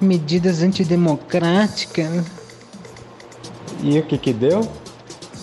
[0.01, 2.27] medidas antidemocráticas.
[3.83, 4.69] E o que que deu?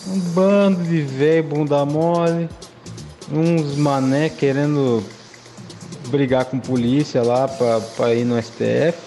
[0.07, 2.47] Um bando de velho bunda mole,
[3.31, 5.03] uns mané querendo
[6.07, 8.97] brigar com polícia lá pra, pra ir no STF.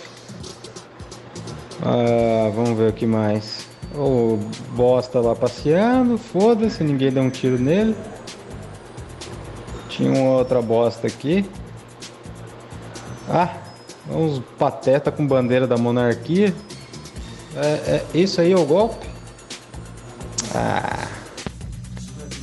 [1.83, 3.67] Ah, vamos ver o que mais.
[3.95, 4.39] O
[4.73, 7.97] bosta lá passeando, foda-se, ninguém deu um tiro nele.
[9.89, 11.49] Tinha uma outra bosta aqui.
[13.29, 13.57] Ah,
[14.11, 16.55] uns pateta com bandeira da monarquia.
[17.57, 19.08] É, é- isso aí é o golpe?
[20.61, 21.07] Ah.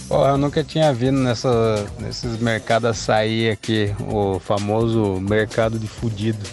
[0.08, 6.46] Porra, eu nunca tinha visto nessa, nesses mercados açaí aqui, o famoso mercado de fudido.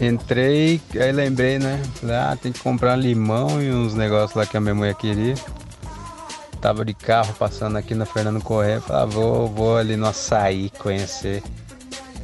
[0.00, 1.80] Entrei, aí lembrei, né?
[1.94, 5.34] Falei, ah, tem que comprar limão e uns negócios lá que a minha mulher queria.
[6.60, 10.70] Tava de carro passando aqui na Fernando Correia, falei, ah, vou, vou ali no açaí
[10.78, 11.44] conhecer.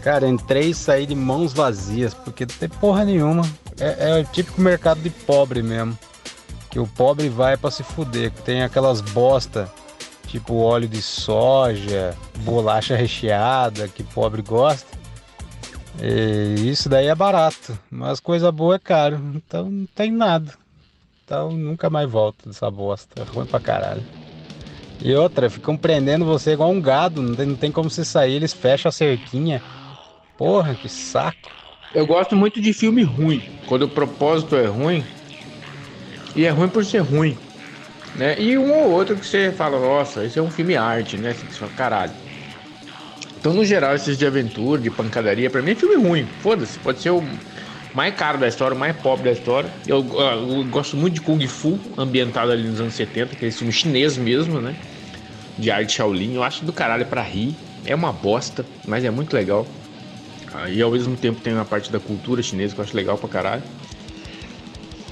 [0.02, 3.44] Cara, entrei e saí de mãos vazias, porque não tem porra nenhuma.
[3.78, 5.96] É, é o típico mercado de pobre mesmo.
[6.76, 9.66] Que o pobre vai pra se fuder, que tem aquelas bosta,
[10.26, 14.86] tipo óleo de soja, bolacha recheada, que pobre gosta.
[16.02, 20.52] E isso daí é barato, mas coisa boa é caro, então não tem nada.
[21.24, 24.04] Então nunca mais volto dessa bosta, é ruim pra caralho.
[25.00, 28.34] E outra, ficam prendendo você igual um gado, não tem, não tem como você sair,
[28.34, 29.62] eles fecham a cerquinha.
[30.36, 31.48] Porra, que saco.
[31.94, 33.42] Eu gosto muito de filme ruim.
[33.66, 35.02] Quando o propósito é ruim,
[36.36, 37.36] e é ruim por ser ruim.
[38.14, 38.40] Né?
[38.40, 41.32] E um ou outro que você fala, nossa, esse é um filme arte, né?
[41.32, 42.12] Você caralho.
[43.38, 46.26] Então, no geral, esses de aventura, de pancadaria, pra mim é filme ruim.
[46.40, 47.22] Foda-se, pode ser o
[47.94, 49.70] mais caro da história, o mais pobre da história.
[49.86, 54.18] Eu, eu gosto muito de Kung Fu, ambientado ali nos anos 70, aquele filme chinês
[54.18, 54.74] mesmo, né?
[55.58, 56.34] De arte Shaolin.
[56.34, 57.54] Eu acho do caralho pra rir.
[57.84, 59.66] É uma bosta, mas é muito legal.
[60.68, 63.28] E ao mesmo tempo tem uma parte da cultura chinesa que eu acho legal pra
[63.28, 63.62] caralho.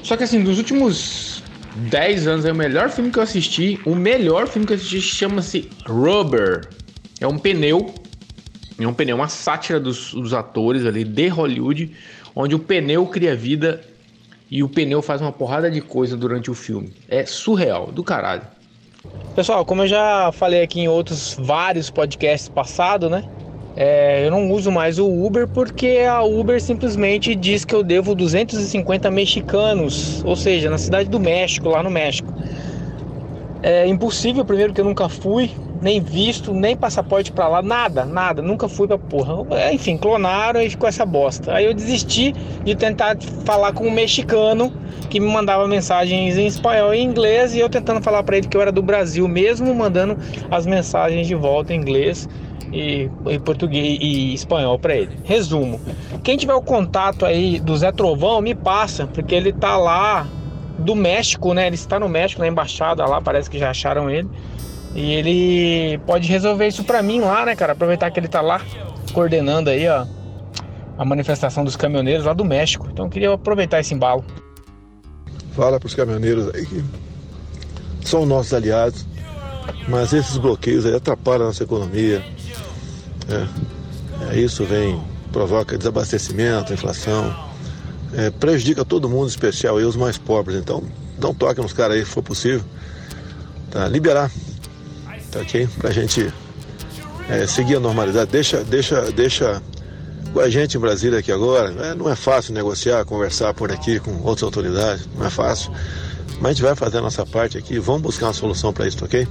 [0.05, 1.43] Só que assim, dos últimos
[1.77, 3.81] 10 anos, é o melhor filme que eu assisti.
[3.87, 6.69] O melhor filme que eu assisti chama-se Rubber.
[7.19, 7.93] É um pneu.
[8.79, 11.91] É um pneu, uma sátira dos, dos atores ali de Hollywood,
[12.37, 13.81] onde o pneu cria vida
[14.51, 16.93] e o pneu faz uma porrada de coisa durante o filme.
[17.09, 18.43] É surreal, do caralho.
[19.35, 23.25] Pessoal, como eu já falei aqui em outros vários podcasts passados, né?
[23.77, 28.15] É, eu não uso mais o Uber porque a Uber simplesmente diz que eu devo
[28.15, 32.33] 250 mexicanos, ou seja, na cidade do México, lá no México.
[33.63, 35.51] É impossível, primeiro que eu nunca fui,
[35.81, 39.45] nem visto, nem passaporte pra lá, nada, nada, nunca fui pra porra.
[39.59, 41.55] É, Enfim, clonaram e ficou essa bosta.
[41.55, 44.73] Aí eu desisti de tentar falar com um mexicano
[45.11, 48.57] que me mandava mensagens em espanhol e inglês e eu tentando falar pra ele que
[48.57, 50.17] eu era do Brasil mesmo, mandando
[50.51, 52.29] as mensagens de volta em inglês
[52.75, 55.17] e, e português e espanhol pra ele.
[55.23, 55.81] Resumo:
[56.23, 60.27] quem tiver o contato aí do Zé Trovão, me passa, porque ele tá lá
[60.79, 61.69] do México, né?
[61.69, 64.29] Ele está no México, na embaixada lá, parece que já acharam ele.
[64.95, 67.73] E ele pode resolver isso pra mim lá, né, cara?
[67.73, 68.61] Aproveitar que ele tá lá
[69.13, 70.05] coordenando aí, ó,
[70.99, 72.89] a manifestação dos caminhoneiros lá do México.
[72.93, 74.25] Então eu queria aproveitar esse embalo.
[75.53, 76.85] Fala para os caminhoneiros aí que
[78.05, 79.07] são nossos aliados,
[79.89, 82.23] mas esses bloqueios aí atrapalham a nossa economia.
[83.29, 85.03] É, é, isso vem,
[85.33, 87.35] provoca desabastecimento, inflação,
[88.13, 90.57] é, prejudica todo mundo, em especial aí os mais pobres.
[90.57, 90.83] Então,
[91.19, 92.65] dá um toque nos caras aí, se for possível,
[93.71, 93.89] tá?
[93.89, 94.31] liberar,
[95.31, 95.69] tá ok?
[95.79, 96.33] Pra gente
[97.29, 98.31] é, seguir a normalidade.
[98.31, 99.63] Deixa, deixa, deixa
[100.33, 101.71] com a gente em Brasília aqui agora.
[101.87, 105.73] É, não é fácil negociar, conversar por aqui com outras autoridades, não é fácil.
[106.41, 109.03] Mas a gente vai fazer a nossa parte aqui, vamos buscar uma solução para isso,
[109.05, 109.27] ok?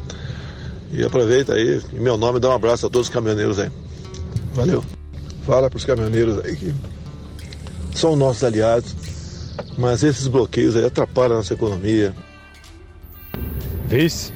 [0.92, 3.70] E aproveita aí, em meu nome, dá um abraço a todos os caminhoneiros aí.
[4.54, 4.84] Valeu.
[5.46, 6.74] Fala para os caminhoneiros aí que
[7.94, 8.96] são nossos aliados,
[9.78, 12.14] mas esses bloqueios aí atrapalham a nossa economia.
[13.88, 14.32] Vice,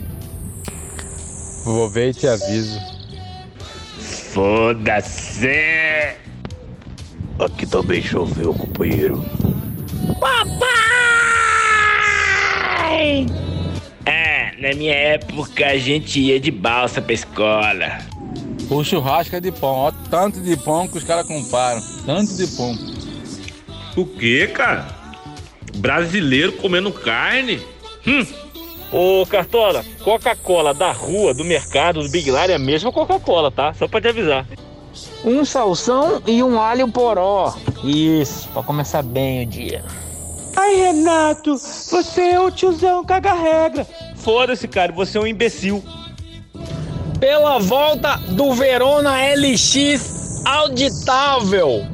[1.63, 2.79] vou ver e te aviso.
[4.33, 5.47] Foda-se!
[7.39, 9.23] Aqui também choveu, companheiro.
[10.19, 10.67] Papai!
[14.05, 18.16] Ah, na minha época a gente ia de balsa pra escola.
[18.69, 21.81] O churrasco é de pão, ó, tanto de pão que os caras comparam.
[22.05, 22.77] Tanto de pão.
[23.95, 24.87] O quê, cara?
[25.77, 27.61] Brasileiro comendo carne?
[28.05, 28.25] Hum.
[28.91, 33.73] Ô, Cartola, Coca-Cola da rua, do mercado, do Big Lar é a mesma Coca-Cola, tá?
[33.73, 34.45] Só pra te avisar.
[35.23, 37.53] Um salsão e um alho poró.
[37.83, 39.83] Isso, pra começar bem o dia.
[40.55, 43.85] Ai, Renato, você é o tiozão caga-regra.
[44.15, 45.83] Foda-se, cara, você é um imbecil.
[47.19, 51.85] Pela volta do Verona LX auditável.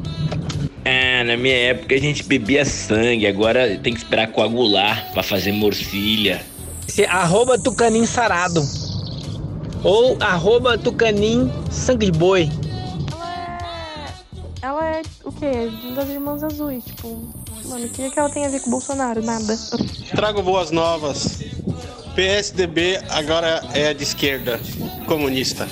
[0.85, 5.53] Ah, na minha época a gente bebia sangue, agora tem que esperar coagular pra fazer
[5.53, 6.41] morcilha.
[6.87, 8.61] Esse é arroba tucanim sarado.
[9.81, 12.51] Ou arroba tucanim sangue de boi.
[14.61, 15.71] Ela é o quê?
[15.95, 17.33] Das irmãs azuis, tipo.
[17.65, 19.21] Mano, o que, que ela tem a ver com o Bolsonaro?
[19.21, 19.57] Nada.
[20.15, 21.43] Trago boas novas.
[22.15, 24.59] PSDB agora é de esquerda,
[25.03, 25.67] comunista.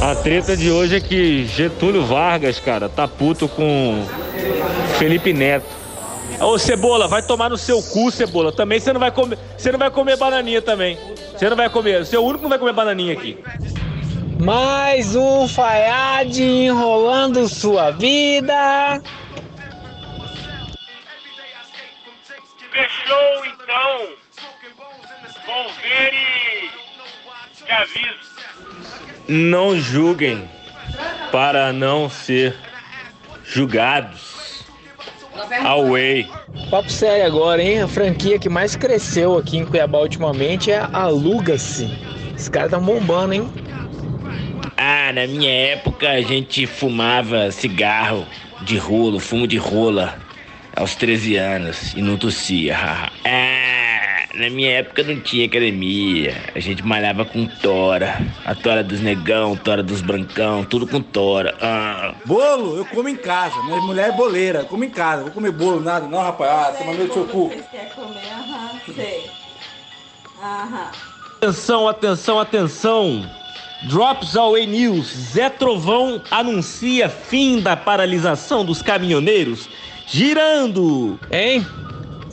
[0.00, 4.04] A treta de hoje é que Getúlio Vargas, cara, tá puto com
[4.98, 5.66] Felipe Neto.
[6.40, 8.52] Ô Cebola, vai tomar no seu cu, Cebola.
[8.52, 10.98] Também você não vai comer, você não vai comer bananinha também.
[11.32, 13.38] Você não vai comer, você é o único que não vai comer bananinha aqui.
[14.40, 19.00] Mais um Fayad enrolando sua vida.
[22.72, 24.08] Fechou então.
[25.46, 26.12] Volvere.
[26.12, 26.81] Te aviso.
[29.28, 30.48] Não julguem
[31.30, 32.54] para não ser
[33.44, 34.32] julgados.
[35.64, 36.28] Away.
[36.70, 37.82] Papo sério agora, hein?
[37.82, 41.90] A franquia que mais cresceu aqui em Cuiabá ultimamente é a Aluga-se.
[42.36, 43.50] Esse cara tá bombando, hein?
[44.76, 48.26] Ah, na minha época a gente fumava cigarro
[48.62, 50.18] de rolo, fumo de rola,
[50.74, 52.76] aos 13 anos e não tossia.
[53.24, 59.00] ah, na minha época não tinha academia, a gente malhava com tora, a tora dos
[59.00, 61.54] negão, tora dos brancão, tudo com tora.
[61.60, 62.14] Ah.
[62.24, 63.62] Bolo, eu como em casa.
[63.64, 65.22] Minha mulher é boleira, eu como em casa.
[65.22, 66.50] Vou comer bolo, nada, não, rapaz.
[66.50, 67.48] Ah, toma meu seu cu.
[67.48, 68.22] Vocês querem comer?
[68.32, 69.30] Aham, sei.
[70.42, 70.90] Aham.
[71.36, 73.30] Atenção, atenção, atenção.
[73.88, 75.06] Drops Away News.
[75.08, 79.68] Zé Trovão anuncia fim da paralisação dos caminhoneiros.
[80.06, 81.18] Girando!
[81.30, 81.66] Hein?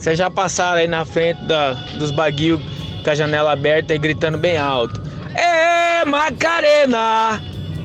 [0.00, 2.58] Vocês já passaram aí na frente da, dos baguios
[3.04, 4.98] com a janela aberta e gritando bem alto.
[5.34, 7.38] É, Macarena!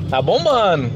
[0.08, 0.90] Tá bombando.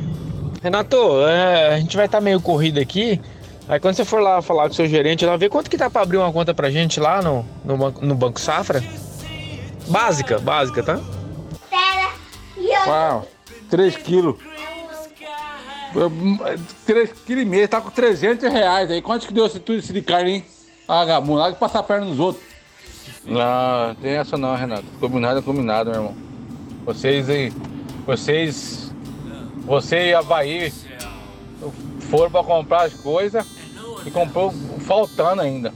[0.62, 0.96] Renato,
[1.28, 3.20] é, a gente vai estar tá meio corrido aqui.
[3.68, 5.90] Aí quando você for lá falar com o seu gerente, lá ver quanto que tá
[5.90, 8.82] pra abrir uma conta pra gente lá no, no, banco, no Banco Safra.
[9.88, 11.00] Básica, básica, tá?
[12.86, 13.28] Uau,
[13.68, 14.36] 3 quilos.
[16.86, 19.02] 3 quilos e meio, tá com 300 reais aí.
[19.02, 20.44] Quanto que deu esse, tudo isso de carne, hein?
[20.93, 22.45] Ah, Gabu, lá passar a perna nos outros.
[23.24, 24.82] Não, tem essa não, Renato.
[24.99, 26.16] Combinado é combinado, meu irmão.
[26.84, 27.53] Vocês aí,
[28.05, 28.93] vocês,
[29.64, 30.72] você e Havaí
[32.11, 33.47] foram pra comprar as coisas
[34.05, 35.72] e comprou faltando ainda.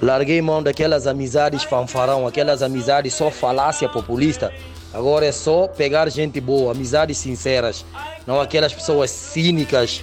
[0.00, 4.50] Larguei mão daquelas amizades fanfarão, aquelas amizades só falácia populista.
[4.94, 7.84] Agora é só pegar gente boa, amizades sinceras,
[8.26, 10.02] não aquelas pessoas cínicas,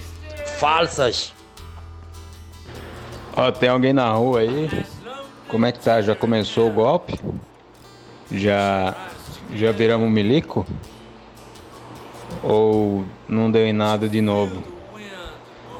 [0.60, 1.32] falsas.
[3.36, 4.84] Ó, tem alguém na rua aí?
[5.48, 6.00] Como é que tá?
[6.00, 7.18] Já começou o golpe?
[8.30, 8.94] Já
[9.54, 10.66] já viramos um milico?
[12.42, 14.62] Ou não deu em nada de novo?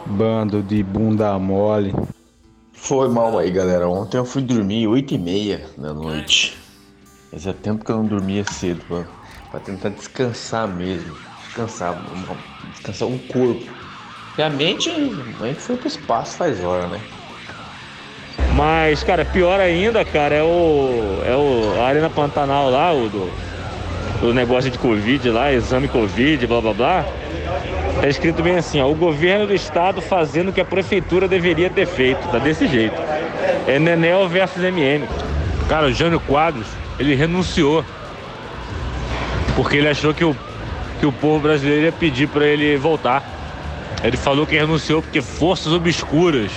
[0.06, 1.94] Bando de bunda mole.
[2.72, 3.88] Foi mal aí, galera.
[3.88, 6.58] Ontem eu fui dormir 8 e meia da noite.
[7.30, 9.04] Fazia tempo que eu não dormia cedo, pra,
[9.50, 11.16] pra tentar descansar mesmo.
[11.44, 12.02] Descansar,
[12.72, 13.70] descansar o corpo.
[14.36, 17.00] E a mente, a gente foi pro espaço faz hora, né?
[18.54, 21.22] Mas, cara, pior ainda, cara, é o.
[21.24, 23.30] É o a Arena Pantanal lá, o do,
[24.20, 27.04] do negócio de Covid lá, exame Covid, blá blá blá.
[28.00, 31.68] Tá escrito bem assim, ó, o governo do estado fazendo o que a prefeitura deveria
[31.68, 32.26] ter feito.
[32.28, 33.00] Tá desse jeito.
[33.66, 35.06] É Nenel versus MM.
[35.68, 36.66] Cara, o Jânio Quadros,
[36.98, 37.84] ele renunciou.
[39.54, 40.34] Porque ele achou que o,
[40.98, 43.22] que o povo brasileiro ia pedir para ele voltar.
[44.02, 46.50] Ele falou que renunciou porque forças obscuras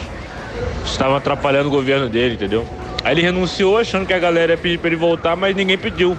[0.86, 2.68] estavam atrapalhando o governo dele, entendeu?
[3.04, 6.18] Aí ele renunciou achando que a galera ia pedir pra ele voltar, mas ninguém pediu.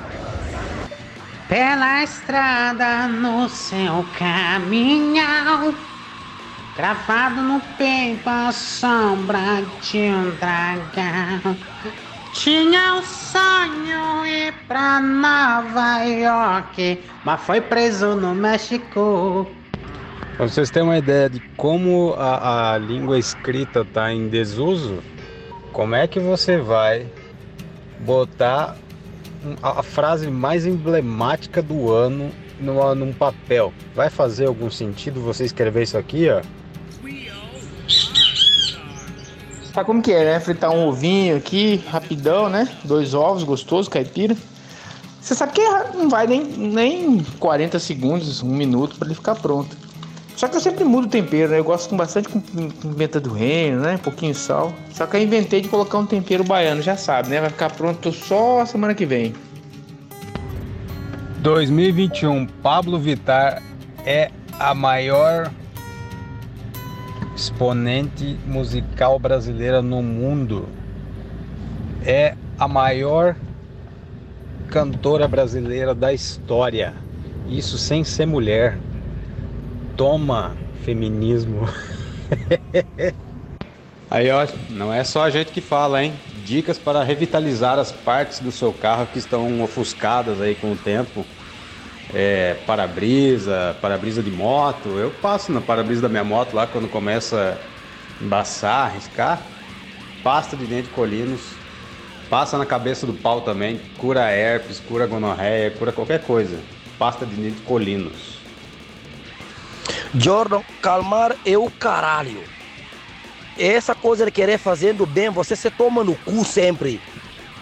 [1.48, 5.74] Pela estrada no seu caminhão,
[6.76, 11.56] gravado no peito a sombra de um dragão.
[12.32, 19.46] Tinha um sonho ir pra Nova York, mas foi preso no México.
[20.36, 24.98] Pra vocês terem uma ideia de como a, a língua escrita está em desuso,
[25.72, 27.06] como é que você vai
[28.00, 28.76] botar
[29.62, 32.30] a, a frase mais emblemática do ano
[32.60, 33.72] numa- num papel?
[33.94, 36.42] Vai fazer algum sentido você escrever isso aqui, ó?
[39.72, 40.40] Sabe como que é, né?
[40.40, 42.68] Fritar um ovinho aqui, rapidão, né?
[42.84, 44.36] Dois ovos, gostoso, caipira.
[45.20, 45.62] Você sabe que
[45.96, 49.83] não vai nem, nem 40 segundos, um minuto para ele ficar pronto.
[50.36, 51.58] Só que eu sempre mudo o tempero, né?
[51.60, 53.94] Eu gosto com bastante com pim- pimenta do reino, né?
[53.94, 54.72] Um pouquinho de sal.
[54.92, 57.40] Só que eu inventei de colocar um tempero baiano, já sabe, né?
[57.40, 59.32] Vai ficar pronto só semana que vem.
[61.40, 63.62] 2021, Pablo Vittar
[64.04, 65.50] é a maior
[67.36, 70.68] exponente musical brasileira no mundo.
[72.04, 73.36] É a maior
[74.68, 76.94] cantora brasileira da história.
[77.48, 78.78] Isso sem ser mulher.
[79.96, 81.66] Toma, feminismo.
[84.10, 86.20] Aí, ó, não é só a gente que fala, hein?
[86.44, 91.26] Dicas para revitalizar as partes do seu carro que estão ofuscadas aí com o tempo.
[92.12, 94.98] É, para-brisa, para-brisa de moto.
[94.98, 97.60] Eu passo na para-brisa da minha moto lá quando começa
[98.20, 99.50] a embaçar, arriscar.
[100.22, 101.62] Pasta de dente colinos.
[102.28, 103.80] Passa na cabeça do pau também.
[103.98, 106.68] Cura herpes, cura gonorreia, cura qualquer coisa.
[106.98, 108.43] Pasta de dente colinos.
[110.16, 112.42] Jordan, calmar é o caralho.
[113.58, 117.00] Essa coisa de querer fazendo bem, você se toma no cu sempre.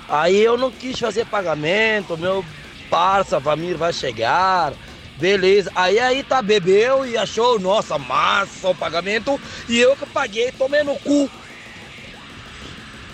[0.09, 2.45] Aí eu não quis fazer pagamento, meu
[2.91, 4.75] parça, Vamir vai chegar,
[5.17, 5.71] beleza.
[5.75, 10.83] Aí aí tá, bebeu e achou, nossa, massa o pagamento, e eu que paguei, tomei
[10.83, 11.31] no cu.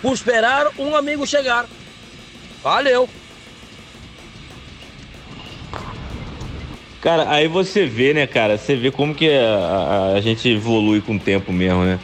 [0.02, 1.66] Por esperar um amigo chegar.
[2.62, 3.08] Valeu.
[7.00, 8.58] Cara, aí você vê, né, cara?
[8.58, 12.00] Você vê como que a, a- a gente evolui com o tempo mesmo, né?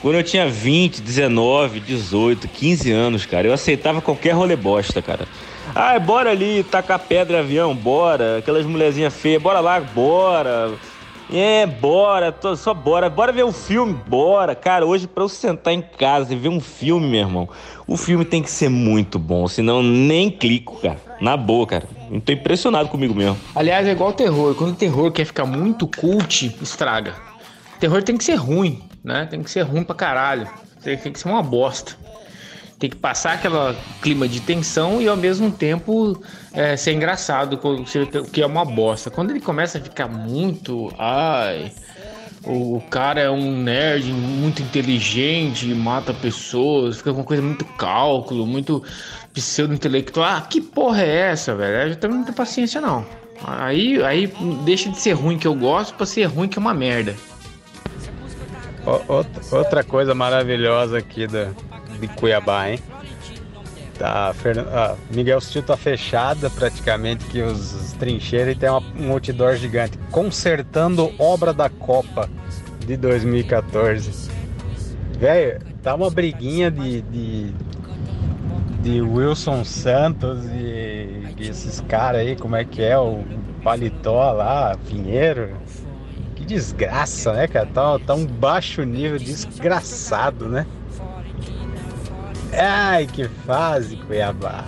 [0.00, 5.28] Quando eu tinha 20, 19, 18, 15 anos, cara, eu aceitava qualquer rolê bosta, cara.
[5.74, 8.38] Ah, bora ali tacar pedra avião, bora.
[8.38, 10.78] Aquelas mulherzinhas feias, bora lá, bora.
[11.30, 13.10] É, bora, tô- só bora.
[13.10, 14.54] Bora ver um filme, bora.
[14.54, 17.48] Cara, hoje pra eu sentar em casa e ver um filme, meu irmão,
[17.86, 20.96] o filme tem que ser muito bom, senão nem clico, cara.
[21.20, 21.97] Na boa, cara.
[22.10, 23.38] Eu tô impressionado comigo mesmo.
[23.54, 24.54] Aliás, é igual o terror.
[24.54, 27.14] Quando o terror quer ficar muito cult, estraga.
[27.80, 29.26] terror tem que ser ruim, né?
[29.30, 30.48] Tem que ser ruim pra caralho.
[30.82, 31.92] Tem que ser uma bosta.
[32.78, 38.06] Tem que passar aquele clima de tensão e ao mesmo tempo é, ser engraçado, ser-
[38.30, 39.10] que é uma bosta.
[39.10, 40.92] Quando ele começa a ficar muito.
[40.96, 41.72] Ai.
[42.48, 48.46] O o cara é um nerd muito inteligente, mata pessoas, fica com coisa muito cálculo,
[48.46, 48.82] muito
[49.34, 50.26] pseudo-intelectual.
[50.26, 51.82] Ah, que porra é essa, velho?
[51.82, 53.04] Eu já tenho muita paciência, não.
[53.46, 54.32] Aí, aí
[54.64, 57.14] deixa de ser ruim que eu gosto pra ser ruim que é uma merda.
[58.86, 61.48] Ó, outra- Outra coisa maravilhosa aqui da,
[62.00, 62.78] de Cuiabá, hein?
[63.98, 68.82] Tá, Fernan- ah, Miguel Stil tá fechada praticamente que os, os trincheiros e tem uma-
[68.96, 72.28] um outdoor gigante consertando obra da Copa
[72.86, 74.30] de 2014.
[75.18, 77.54] Velho, tá uma briguinha de, de
[78.80, 82.96] de Wilson Santos e, e esses caras aí, como é que é?
[82.96, 83.24] O
[83.64, 85.50] Paletó lá, Pinheiro.
[86.36, 87.66] Que desgraça, né, cara?
[87.66, 90.64] Tá, tá um baixo nível desgraçado, né?
[92.52, 94.64] Ai, que fase, Cuiabá.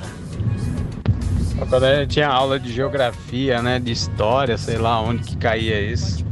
[1.68, 5.80] Quando a gente tinha aula de geografia, né, de história, sei lá onde que caía
[5.80, 6.24] isso.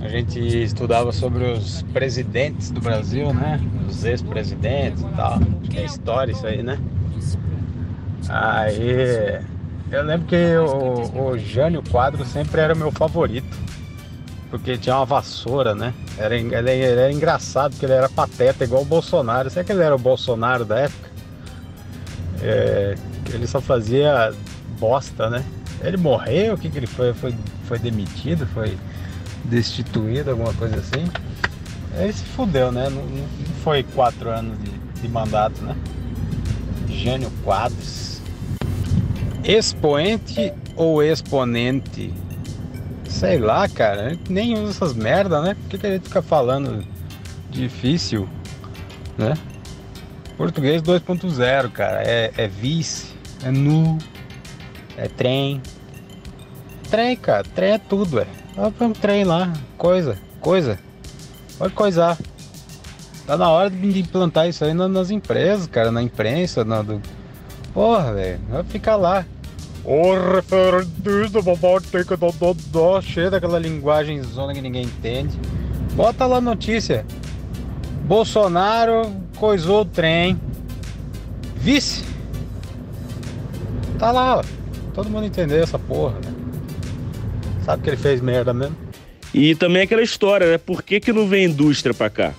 [0.00, 3.60] A gente estudava sobre os presidentes do Brasil, né?
[3.88, 5.38] Os ex-presidentes e tal.
[5.76, 6.78] É história isso aí, né?
[8.28, 9.40] Aí
[9.92, 13.56] eu lembro que o, o Jânio Quadro sempre era o meu favorito.
[14.52, 15.94] Porque tinha uma vassoura, né?
[16.18, 19.48] Era, ele, ele era engraçado, porque ele era pateta, igual o Bolsonaro.
[19.48, 21.10] Será que ele era o Bolsonaro da época?
[22.42, 22.94] É,
[23.32, 24.30] ele só fazia
[24.78, 25.42] bosta, né?
[25.80, 26.52] Ele morreu?
[26.52, 27.14] O que, que ele foi?
[27.14, 27.34] Foi,
[27.64, 28.46] foi demitido?
[28.48, 28.76] Foi
[29.44, 31.10] destituído, alguma coisa assim?
[31.96, 32.90] Ele se fudeu, né?
[32.90, 33.26] Não, não
[33.64, 35.74] foi quatro anos de, de mandato, né?
[36.90, 38.20] Gênio Quadros.
[39.42, 42.12] Expoente ou exponente?
[43.22, 44.18] Sei lá, cara.
[44.28, 45.54] Nem usa essas merda, né?
[45.54, 46.84] Por que, que a gente fica falando
[47.48, 48.28] difícil,
[49.16, 49.34] né?
[50.36, 52.02] Português 2.0, cara.
[52.02, 53.14] É, é vice,
[53.44, 53.96] é nu,
[54.96, 55.62] é trem.
[56.90, 57.44] Trem, cara.
[57.44, 58.26] Trem é tudo, é.
[58.56, 59.52] Olha um trem lá.
[59.78, 60.76] Coisa, coisa.
[61.58, 62.18] Pode coisar.
[63.24, 67.00] Tá na hora de implantar isso aí nas empresas, cara, na imprensa, na do.
[67.72, 68.40] Porra, velho.
[68.48, 69.24] Vai ficar lá.
[69.84, 70.14] O
[71.90, 75.36] tem que dar dó, cheio daquela linguagem zona que ninguém entende.
[75.94, 77.04] Bota lá a notícia.
[78.04, 80.38] Bolsonaro coisou o trem.
[81.56, 82.04] Vice.
[83.98, 84.44] Tá lá, ó.
[84.94, 86.32] Todo mundo entendeu essa porra, né?
[87.64, 88.76] Sabe que ele fez merda mesmo?
[89.34, 90.58] E também aquela história, né?
[90.58, 92.34] Por que, que não vem indústria para cá?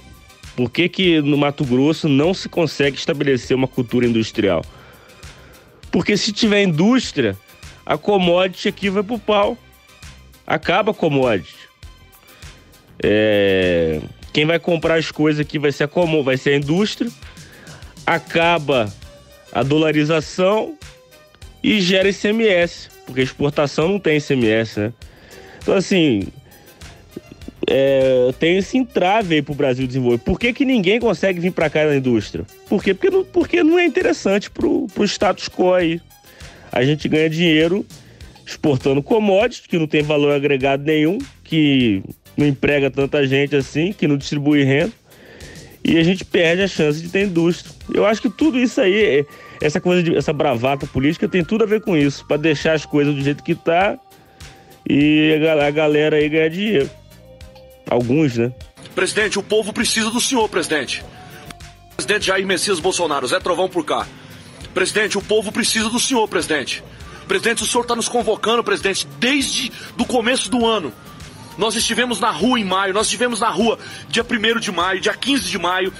[0.55, 4.63] Por que, que no Mato Grosso não se consegue estabelecer uma cultura industrial?
[5.93, 7.37] Porque se tiver indústria,
[7.85, 9.55] a commodity aqui vai pro pau.
[10.45, 11.55] Acaba a commodity.
[13.01, 14.01] É...
[14.33, 17.11] Quem vai comprar as coisas aqui vai ser a comum, vai ser a indústria.
[18.07, 18.91] Acaba
[19.51, 20.75] a dolarização
[21.63, 24.93] e gera ICMS, porque exportação não tem ICMS, né?
[25.61, 26.23] Então, assim,
[27.67, 30.19] é, tem esse entrave aí pro Brasil desenvolver.
[30.19, 32.45] Por que, que ninguém consegue vir para cá na indústria?
[32.67, 32.93] Por quê?
[32.93, 36.01] Porque não, porque não é interessante pro, pro status quo aí.
[36.71, 37.85] A gente ganha dinheiro
[38.45, 42.03] exportando commodities, que não tem valor agregado nenhum, que
[42.35, 44.91] não emprega tanta gente assim, que não distribui renda.
[45.83, 47.73] E a gente perde a chance de ter indústria.
[47.93, 49.25] Eu acho que tudo isso aí,
[49.61, 52.85] essa coisa de, essa bravata política tem tudo a ver com isso, para deixar as
[52.85, 53.97] coisas do jeito que tá
[54.89, 56.89] e a, a galera aí ganhar dinheiro.
[57.93, 58.51] Alguns, né?
[58.95, 61.05] Presidente, o povo precisa do senhor, presidente.
[61.95, 64.07] Presidente Jair Messias Bolsonaro, Zé Trovão por cá.
[64.73, 66.83] Presidente, o povo precisa do senhor, presidente.
[67.27, 70.91] Presidente, o senhor está nos convocando, presidente, desde o começo do ano.
[71.55, 73.77] Nós estivemos na rua em maio, nós estivemos na rua
[74.09, 75.93] dia 1 de maio, dia 15 de maio,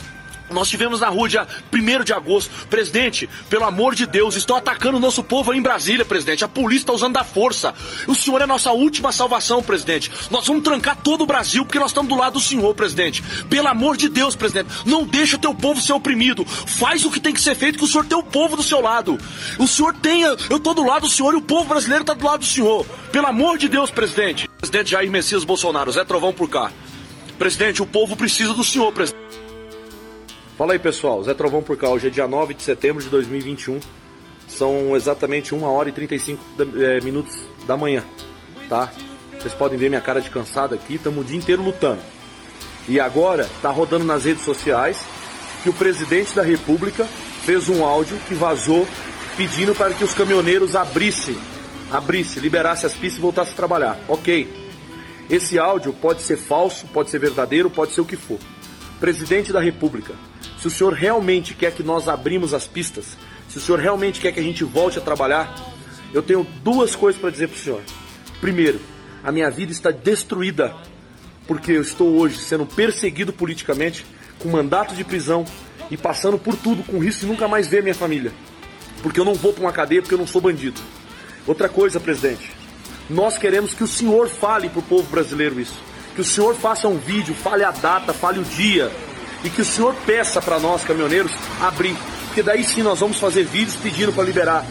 [0.53, 2.67] nós estivemos na rua dia 1 de agosto.
[2.67, 6.45] Presidente, pelo amor de Deus, estão atacando o nosso povo aí em Brasília, presidente.
[6.45, 7.73] A polícia está usando da força.
[8.07, 10.11] O senhor é nossa última salvação, presidente.
[10.29, 13.23] Nós vamos trancar todo o Brasil porque nós estamos do lado do senhor, presidente.
[13.49, 16.45] Pelo amor de Deus, presidente, não deixa o teu povo ser oprimido.
[16.45, 18.79] Faz o que tem que ser feito que o senhor tem o povo do seu
[18.79, 19.17] lado.
[19.57, 22.25] O senhor tenha, eu estou do lado do senhor e o povo brasileiro está do
[22.25, 22.85] lado do senhor.
[23.11, 24.49] Pelo amor de Deus, presidente.
[24.57, 26.71] Presidente Jair Messias Bolsonaro, Zé Trovão por cá.
[27.37, 29.42] Presidente, o povo precisa do senhor, presidente.
[30.57, 33.79] Fala aí pessoal, Zé Trovão por cá, hoje é dia 9 de setembro de 2021,
[34.47, 36.43] são exatamente 1 hora e 35
[36.79, 38.03] é, minutos da manhã,
[38.69, 38.91] tá?
[39.35, 42.01] Vocês podem ver minha cara de cansado aqui, estamos o dia inteiro lutando.
[42.87, 45.03] E agora tá rodando nas redes sociais
[45.63, 47.05] que o presidente da república
[47.43, 48.87] fez um áudio que vazou
[49.35, 51.35] pedindo para que os caminhoneiros abrissem,
[51.91, 53.99] abrissem, liberassem as pistas e voltassem a trabalhar.
[54.07, 54.47] Ok.
[55.31, 58.37] Esse áudio pode ser falso, pode ser verdadeiro, pode ser o que for.
[58.99, 60.13] Presidente da república,
[60.63, 63.17] se o senhor realmente quer que nós abrimos as pistas,
[63.49, 65.53] se o senhor realmente quer que a gente volte a trabalhar,
[66.13, 67.81] eu tenho duas coisas para dizer para o senhor.
[68.39, 68.79] Primeiro,
[69.21, 70.73] a minha vida está destruída
[71.45, 74.05] porque eu estou hoje sendo perseguido politicamente,
[74.39, 75.43] com mandato de prisão
[75.91, 78.31] e passando por tudo com risco de nunca mais ver minha família.
[79.01, 80.79] Porque eu não vou para uma cadeia porque eu não sou bandido.
[81.45, 82.53] Outra coisa, presidente,
[83.09, 85.77] nós queremos que o senhor fale para o povo brasileiro isso.
[86.15, 88.89] Que o senhor faça um vídeo, fale a data, fale o dia,
[89.43, 91.31] e que o senhor peça para nós, caminhoneiros,
[91.61, 91.95] abrir.
[92.27, 94.65] Porque daí sim nós vamos fazer vídeos pedindo para liberar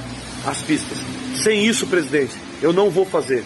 [0.46, 0.98] as pistas.
[1.42, 3.44] Sem isso, presidente, eu não vou fazer.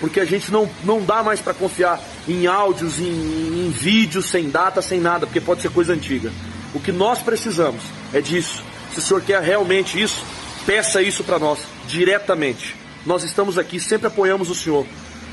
[0.00, 4.50] Porque a gente não, não dá mais para confiar em áudios, em, em vídeos, sem
[4.50, 6.32] data, sem nada, porque pode ser coisa antiga.
[6.74, 8.64] O que nós precisamos é disso.
[8.92, 10.24] Se o senhor quer realmente isso,
[10.66, 12.74] peça isso para nós, diretamente.
[13.06, 14.86] Nós estamos aqui, sempre apoiamos o senhor.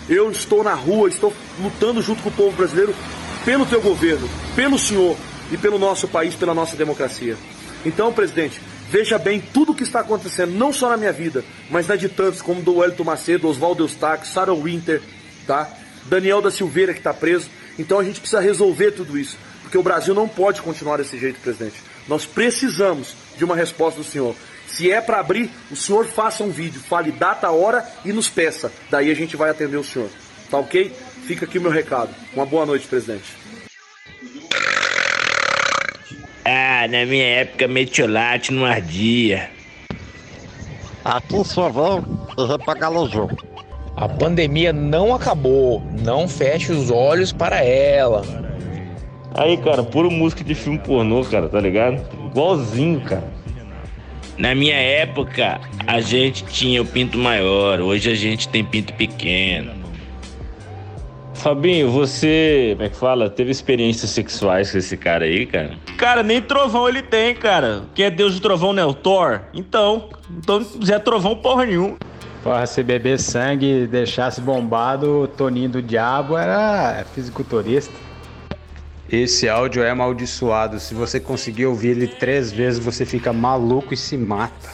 [0.08, 2.96] Eu estou na rua, estou lutando junto com o povo brasileiro
[3.46, 5.18] pelo teu governo, pelo senhor
[5.52, 7.36] e pelo nosso país, pela nossa democracia.
[7.86, 11.88] Então, presidente, veja bem tudo o que está acontecendo, não só na minha vida, mas
[11.88, 15.02] na de tantos, como do Wellington Macedo, Oswaldo Eustáquio, Sarah Winter,
[15.47, 15.70] tá?
[16.06, 17.47] Daniel da Silveira que está preso.
[17.78, 21.39] Então a gente precisa resolver tudo isso, porque o Brasil não pode continuar desse jeito,
[21.39, 21.82] presidente.
[22.08, 24.36] Nós precisamos de uma resposta do senhor.
[24.68, 28.72] Se é para abrir, o senhor faça um vídeo, fale data, hora e nos peça.
[28.89, 30.10] Daí a gente vai atender o senhor.
[30.50, 30.93] Tá ok?
[31.26, 32.14] Fica aqui o meu recado.
[32.34, 33.49] Uma boa noite, presidente.
[36.52, 39.52] Ah, na minha época metiolate não ardia.
[41.06, 42.04] Aqui choveu
[42.36, 43.30] e repagalejou.
[43.95, 45.80] A pandemia não acabou.
[46.02, 48.24] Não feche os olhos para ela.
[49.36, 52.02] Aí, cara, puro música de filme pornô, cara, tá ligado?
[52.32, 53.32] Igualzinho, cara.
[54.36, 59.78] Na minha época, a gente tinha o pinto maior, hoje a gente tem pinto pequeno.
[61.40, 63.30] Fabinho, você, como é que fala?
[63.30, 65.72] Teve experiências sexuais com esse cara aí, cara?
[65.98, 67.84] Cara, nem trovão ele tem, cara.
[67.96, 68.84] Quem é deus do trovão, né?
[68.84, 69.40] O Thor?
[69.54, 71.98] Então, então Zé Trovão porra nenhuma.
[72.44, 77.94] Porra, se beber sangue e deixasse bombado, o Toninho do Diabo era fisiculturista.
[79.10, 80.78] Esse áudio é amaldiçoado.
[80.78, 84.70] Se você conseguir ouvir ele três vezes, você fica maluco e se mata.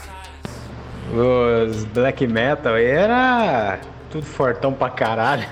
[1.14, 5.46] Os black metal aí era tudo fortão pra caralho.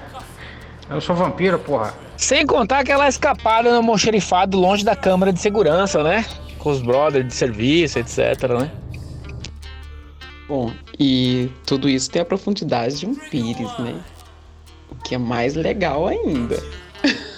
[0.94, 1.92] Eu sou vampiro, porra.
[2.16, 6.24] Sem contar aquela escapada no almoxerifado longe da câmara de segurança, né?
[6.60, 8.20] Com os brothers de serviço, etc,
[8.60, 8.72] né?
[10.48, 14.00] Bom, e tudo isso tem a profundidade de um pires, né?
[14.92, 16.62] O que é mais legal ainda.